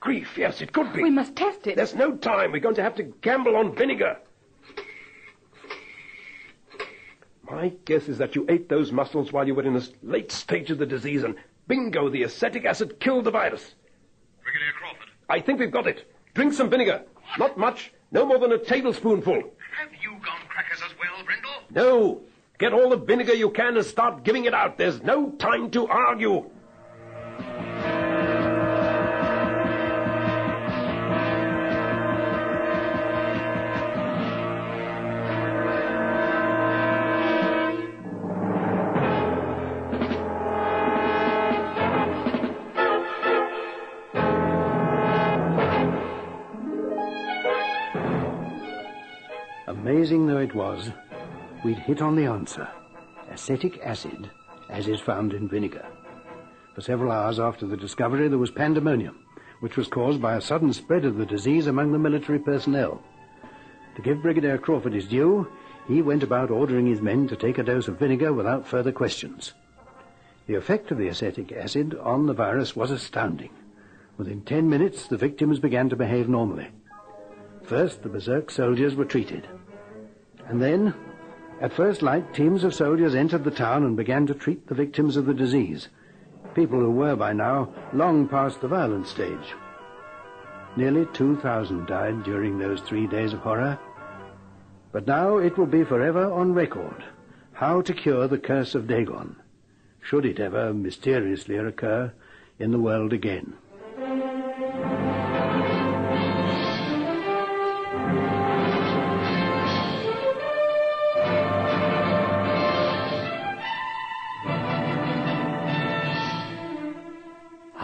grief, 0.08 0.38
yes, 0.38 0.62
it 0.62 0.72
could 0.72 0.94
be. 0.94 1.04
We 1.04 1.10
must 1.10 1.36
test 1.36 1.68
it. 1.68 1.76
There's 1.76 1.94
no 1.94 2.16
time. 2.16 2.54
We're 2.54 2.62
going 2.62 2.76
to 2.76 2.82
have 2.82 2.96
to 2.96 3.04
gamble 3.04 3.58
on 3.58 3.76
vinegar. 3.76 4.16
My 7.44 7.74
guess 7.84 8.08
is 8.08 8.18
that 8.20 8.34
you 8.34 8.46
ate 8.48 8.70
those 8.70 8.94
mussels 8.94 9.34
while 9.34 9.46
you 9.46 9.54
were 9.54 9.64
in 9.64 9.76
a 9.76 9.82
late 10.04 10.32
stage 10.32 10.72
of 10.72 10.78
the 10.78 10.86
disease, 10.86 11.24
and 11.24 11.36
bingo, 11.68 12.10
the 12.10 12.24
acetic 12.24 12.64
acid 12.64 13.02
killed 13.02 13.26
the 13.26 13.32
virus. 13.32 13.76
Brigadier 14.44 14.72
Crawford, 14.80 15.10
I 15.30 15.42
think 15.42 15.60
we've 15.60 15.72
got 15.72 15.88
it. 15.88 16.10
Drink 16.34 16.54
some 16.54 16.70
vinegar. 16.70 17.04
Not 17.38 17.58
much. 17.58 17.92
No 18.12 18.26
more 18.26 18.40
than 18.40 18.54
a 18.54 18.58
tablespoonful. 18.58 19.36
have 19.36 19.92
you 20.02 20.12
gone 20.12 20.40
crackers 20.48 20.82
as 20.86 20.94
well, 20.98 21.22
Brindle? 21.26 21.52
No. 21.72 22.22
Get 22.60 22.72
all 22.72 22.90
the 22.92 22.98
vinegar 22.98 23.34
you 23.34 23.50
can 23.50 23.76
and 23.76 23.86
start 23.86 24.24
giving 24.24 24.46
it 24.46 24.54
out. 24.54 24.78
There's 24.78 25.04
no 25.04 25.32
time 25.32 25.70
to 25.72 25.86
argue. 25.88 26.50
Amazing 49.98 50.28
though 50.28 50.38
it 50.38 50.54
was, 50.54 50.92
we'd 51.66 51.80
hit 51.80 52.04
on 52.04 52.16
the 52.16 52.28
answer. 52.28 52.68
Acetic 53.32 53.82
acid, 53.84 54.30
as 54.70 54.88
is 54.88 55.00
found 55.00 55.34
in 55.34 55.50
vinegar. 55.50 55.88
For 56.76 56.82
several 56.82 57.12
hours 57.12 57.40
after 57.40 57.66
the 57.66 57.76
discovery, 57.76 58.28
there 58.28 58.38
was 58.38 58.52
pandemonium, 58.52 59.26
which 59.60 59.76
was 59.76 59.88
caused 59.88 60.22
by 60.22 60.36
a 60.36 60.42
sudden 60.42 60.72
spread 60.72 61.04
of 61.04 61.18
the 61.18 61.26
disease 61.26 61.66
among 61.66 61.92
the 61.92 61.98
military 61.98 62.38
personnel. 62.38 63.02
To 63.96 64.02
give 64.04 64.22
Brigadier 64.22 64.60
Crawford 64.60 64.94
his 64.94 65.08
due, 65.08 65.48
he 65.88 66.04
went 66.04 66.22
about 66.22 66.52
ordering 66.52 66.86
his 66.86 67.02
men 67.02 67.28
to 67.30 67.36
take 67.36 67.58
a 67.58 67.64
dose 67.64 67.88
of 67.88 67.98
vinegar 67.98 68.34
without 68.34 68.68
further 68.68 68.92
questions. 68.92 69.56
The 70.46 70.54
effect 70.54 70.92
of 70.92 71.00
the 71.00 71.08
acetic 71.08 71.52
acid 71.52 71.96
on 71.96 72.28
the 72.28 72.36
virus 72.36 72.76
was 72.76 72.92
astounding. 72.92 73.50
Within 74.16 74.42
ten 74.42 74.70
minutes, 74.70 75.08
the 75.08 75.18
victims 75.18 75.58
began 75.58 75.90
to 75.90 75.96
behave 75.96 76.30
normally. 76.30 76.68
First, 77.64 78.04
the 78.04 78.10
berserk 78.10 78.52
soldiers 78.52 78.94
were 78.94 79.04
treated. 79.04 79.48
And 80.50 80.62
then, 80.62 80.94
at 81.62 81.74
first 81.74 82.02
light, 82.02 82.34
teams 82.34 82.64
of 82.64 82.74
soldiers 82.74 83.16
entered 83.16 83.44
the 83.44 83.52
town 83.52 83.84
and 83.84 83.98
began 83.98 84.26
to 84.28 84.34
treat 84.34 84.68
the 84.68 84.76
victims 84.76 85.18
of 85.18 85.26
the 85.26 85.34
disease. 85.34 85.90
People 86.54 86.80
who 86.80 86.92
were 86.92 87.16
by 87.16 87.34
now 87.34 87.74
long 87.94 88.28
past 88.28 88.62
the 88.62 88.68
violent 88.68 89.08
stage. 89.08 89.54
Nearly 90.76 91.08
2,000 91.14 91.88
died 91.88 92.24
during 92.24 92.58
those 92.58 92.82
three 92.82 93.08
days 93.08 93.34
of 93.34 93.40
horror. 93.40 93.80
But 94.92 95.08
now 95.08 95.38
it 95.38 95.58
will 95.58 95.66
be 95.66 95.84
forever 95.84 96.32
on 96.32 96.54
record 96.54 97.04
how 97.58 97.82
to 97.82 97.92
cure 97.92 98.28
the 98.28 98.38
curse 98.38 98.76
of 98.76 98.86
Dagon, 98.86 99.36
should 100.00 100.26
it 100.26 100.40
ever 100.40 100.72
mysteriously 100.76 101.58
occur 101.58 102.14
in 102.60 102.70
the 102.70 102.78
world 102.78 103.12
again. 103.12 103.56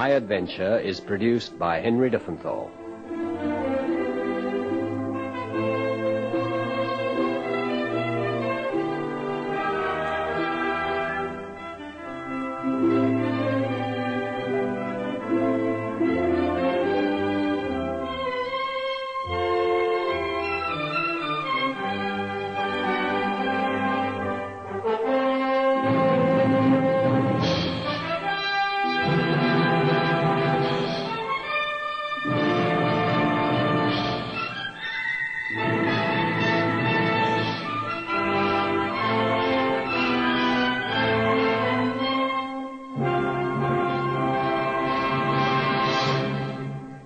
High 0.03 0.19
Adventure 0.19 0.79
is 0.79 0.99
produced 0.99 1.57
by 1.57 1.79
Henry 1.79 2.09
Diffenthal. 2.09 2.69